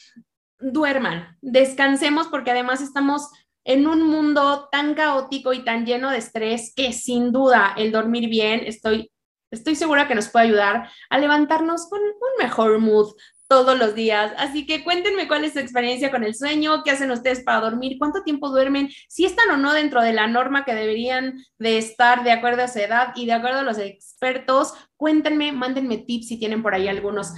duerman, 0.59 1.37
descansemos 1.43 2.27
porque 2.27 2.51
además 2.51 2.81
estamos 2.81 3.29
en 3.65 3.87
un 3.87 4.03
mundo 4.03 4.69
tan 4.71 4.95
caótico 4.95 5.53
y 5.53 5.65
tan 5.65 5.87
lleno 5.87 6.11
de 6.11 6.19
estrés 6.19 6.73
que 6.75 6.93
sin 6.93 7.33
duda 7.33 7.75
el 7.77 7.93
dormir 7.93 8.29
bien, 8.29 8.63
estoy, 8.65 9.11
estoy 9.51 9.75
segura 9.75 10.07
que 10.07 10.15
nos 10.15 10.29
puede 10.29 10.47
ayudar 10.47 10.91
a 11.11 11.19
levantarnos 11.19 11.89
con 11.89 12.01
un 12.01 12.45
mejor 12.45 12.79
mood 12.79 13.15
todos 13.49 13.79
los 13.79 13.95
días. 13.95 14.33
Así 14.39 14.67
que 14.67 14.83
cuéntenme 14.85 15.29
cuál 15.29 15.45
es 15.45 15.53
su 15.53 15.59
experiencia 15.59 16.11
con 16.11 16.25
el 16.25 16.35
sueño, 16.35 16.83
qué 16.83 16.91
hacen 16.91 17.11
ustedes 17.11 17.43
para 17.43 17.61
dormir, 17.61 17.97
cuánto 17.99 18.23
tiempo 18.23 18.49
duermen, 18.49 18.91
si 19.09 19.25
están 19.25 19.51
o 19.51 19.57
no 19.57 19.73
dentro 19.73 20.03
de 20.03 20.13
la 20.13 20.27
norma 20.27 20.65
que 20.65 20.75
deberían 20.75 21.39
de 21.59 21.79
estar 21.79 22.25
de 22.25 22.33
acuerdo 22.33 22.63
a 22.63 22.69
su 22.69 22.79
edad 22.79 23.13
y 23.15 23.27
de 23.27 23.33
acuerdo 23.33 23.61
a 23.61 23.63
los 23.63 23.79
expertos. 23.79 24.75
Cuéntenme, 24.97 25.53
mándenme 25.53 25.99
tips 25.99 26.29
si 26.29 26.39
tienen 26.39 26.63
por 26.63 26.75
ahí 26.75 26.89
algunos 26.89 27.33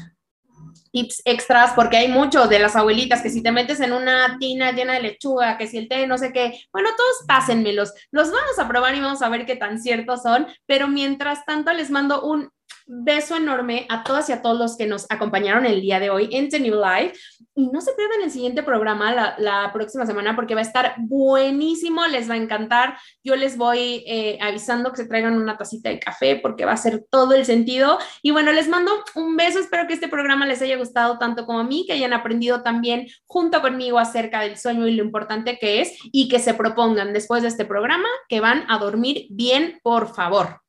tips 0.93 1.23
extras, 1.25 1.73
porque 1.75 1.97
hay 1.97 2.09
muchos 2.09 2.49
de 2.49 2.59
las 2.59 2.77
abuelitas 2.77 3.23
que 3.23 3.31
si 3.31 3.43
te 3.43 3.53
metes 3.53 3.81
en 3.81 3.93
una 3.93 4.37
tina 4.39 4.73
llena 4.73 4.95
de 4.95 5.03
lechuga, 5.03 5.59
que 5.59 5.67
si 5.67 5.79
el 5.79 5.89
té, 5.89 6.07
no 6.07 6.19
sé 6.19 6.33
qué, 6.33 6.59
bueno, 6.73 6.91
todos 6.97 7.27
pásenmelos, 7.27 7.93
los 8.11 8.31
vamos 8.31 8.59
a 8.59 8.69
probar 8.69 8.95
y 8.95 9.01
vamos 9.01 9.23
a 9.23 9.29
ver 9.29 9.47
qué 9.47 9.57
tan 9.57 9.81
ciertos 9.81 10.23
son, 10.23 10.47
pero 10.67 10.89
mientras 10.89 11.45
tanto 11.45 11.73
les 11.73 11.91
mando 11.91 12.23
un 12.23 12.51
beso 12.87 13.37
enorme 13.37 13.87
a 13.88 14.05
todas 14.05 14.29
y 14.29 14.33
a 14.33 14.42
todos 14.42 14.59
los 14.59 14.77
que 14.77 14.87
nos 14.87 15.07
acompañaron 15.11 15.66
el 15.66 15.81
día 15.81 15.99
de 15.99 16.11
hoy 16.11 16.29
en 16.33 16.49
The 16.49 16.61
New 16.61 16.81
Life. 16.81 17.18
Y 17.55 17.68
no 17.68 17.81
se 17.81 17.92
pierdan 17.94 18.22
el 18.22 18.31
siguiente 18.31 18.62
programa 18.62 19.37
la, 19.38 19.70
próxima 19.72 20.07
semana 20.07 20.37
porque 20.37 20.55
va 20.55 20.61
a 20.61 20.64
estar 20.64 20.94
buenísimo, 20.99 22.07
les 22.07 22.29
va 22.31 22.35
a 22.35 22.38
encantar. 22.38 22.99
Yo 23.25 23.35
les 23.35 23.57
voy 23.57 24.05
eh, 24.07 24.38
avisando 24.40 24.90
que 24.90 24.99
se 24.99 25.09
traigan 25.09 25.35
una 25.35 25.57
tacita 25.57 25.88
de 25.88 25.99
café 25.99 26.37
porque 26.37 26.64
va 26.64 26.72
a 26.72 26.77
ser 26.77 27.05
todo 27.11 27.35
el 27.35 27.44
sentido. 27.44 27.99
Y 28.22 28.31
bueno, 28.31 28.53
les 28.53 28.68
mando 28.68 28.92
un 29.14 29.37
beso. 29.37 29.59
Espero 29.59 29.87
que 29.87 29.94
este 29.94 30.09
programa 30.09 30.46
les 30.46 30.62
haya 30.62 30.77
gustado 30.77 31.18
tanto 31.18 31.46
como 31.46 31.61
a 31.61 31.64
mí, 31.64 31.85
que 31.87 31.94
hayan 31.94 32.12
aprendido 32.12 32.62
también 32.62 33.07
junto 33.27 33.61
conmigo 33.62 33.99
acerca 33.99 34.40
del 34.40 34.57
sueño 34.57 34.87
y 34.87 34.94
lo 34.94 35.05
importante 35.05 35.59
que 35.59 35.81
es 35.81 35.99
y 36.12 36.29
que 36.29 36.38
se 36.38 36.55
propongan 36.55 37.12
después 37.12 37.42
de 37.42 37.49
este 37.49 37.64
programa 37.64 38.09
que 38.29 38.40
van 38.40 38.64
a 38.68 38.79
dormir 38.79 39.27
bien, 39.31 39.81
por 39.83 40.14
favor. 40.14 40.66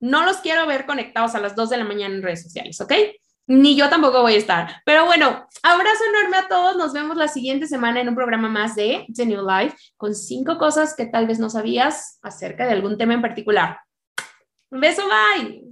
No 0.00 0.24
los 0.24 0.38
quiero 0.38 0.66
ver 0.66 0.86
conectados 0.86 1.34
a 1.34 1.40
las 1.40 1.54
2 1.56 1.70
de 1.70 1.76
la 1.76 1.84
mañana 1.84 2.14
en 2.14 2.22
redes 2.22 2.42
sociales, 2.42 2.80
¿ok? 2.80 2.92
Ni 3.48 3.76
yo 3.76 3.88
tampoco 3.88 4.20
voy 4.20 4.34
a 4.34 4.38
estar. 4.38 4.82
Pero 4.84 5.06
bueno, 5.06 5.46
abrazo 5.62 6.04
enorme 6.10 6.36
a 6.36 6.48
todos. 6.48 6.76
Nos 6.76 6.92
vemos 6.92 7.16
la 7.16 7.28
siguiente 7.28 7.66
semana 7.66 8.00
en 8.00 8.08
un 8.08 8.14
programa 8.14 8.48
más 8.48 8.74
de 8.74 9.06
The 9.14 9.24
New 9.24 9.42
Life 9.46 9.76
con 9.96 10.14
cinco 10.14 10.58
cosas 10.58 10.94
que 10.94 11.06
tal 11.06 11.26
vez 11.26 11.38
no 11.38 11.48
sabías 11.48 12.18
acerca 12.22 12.66
de 12.66 12.72
algún 12.72 12.98
tema 12.98 13.14
en 13.14 13.22
particular. 13.22 13.80
Beso, 14.70 15.02
bye. 15.06 15.64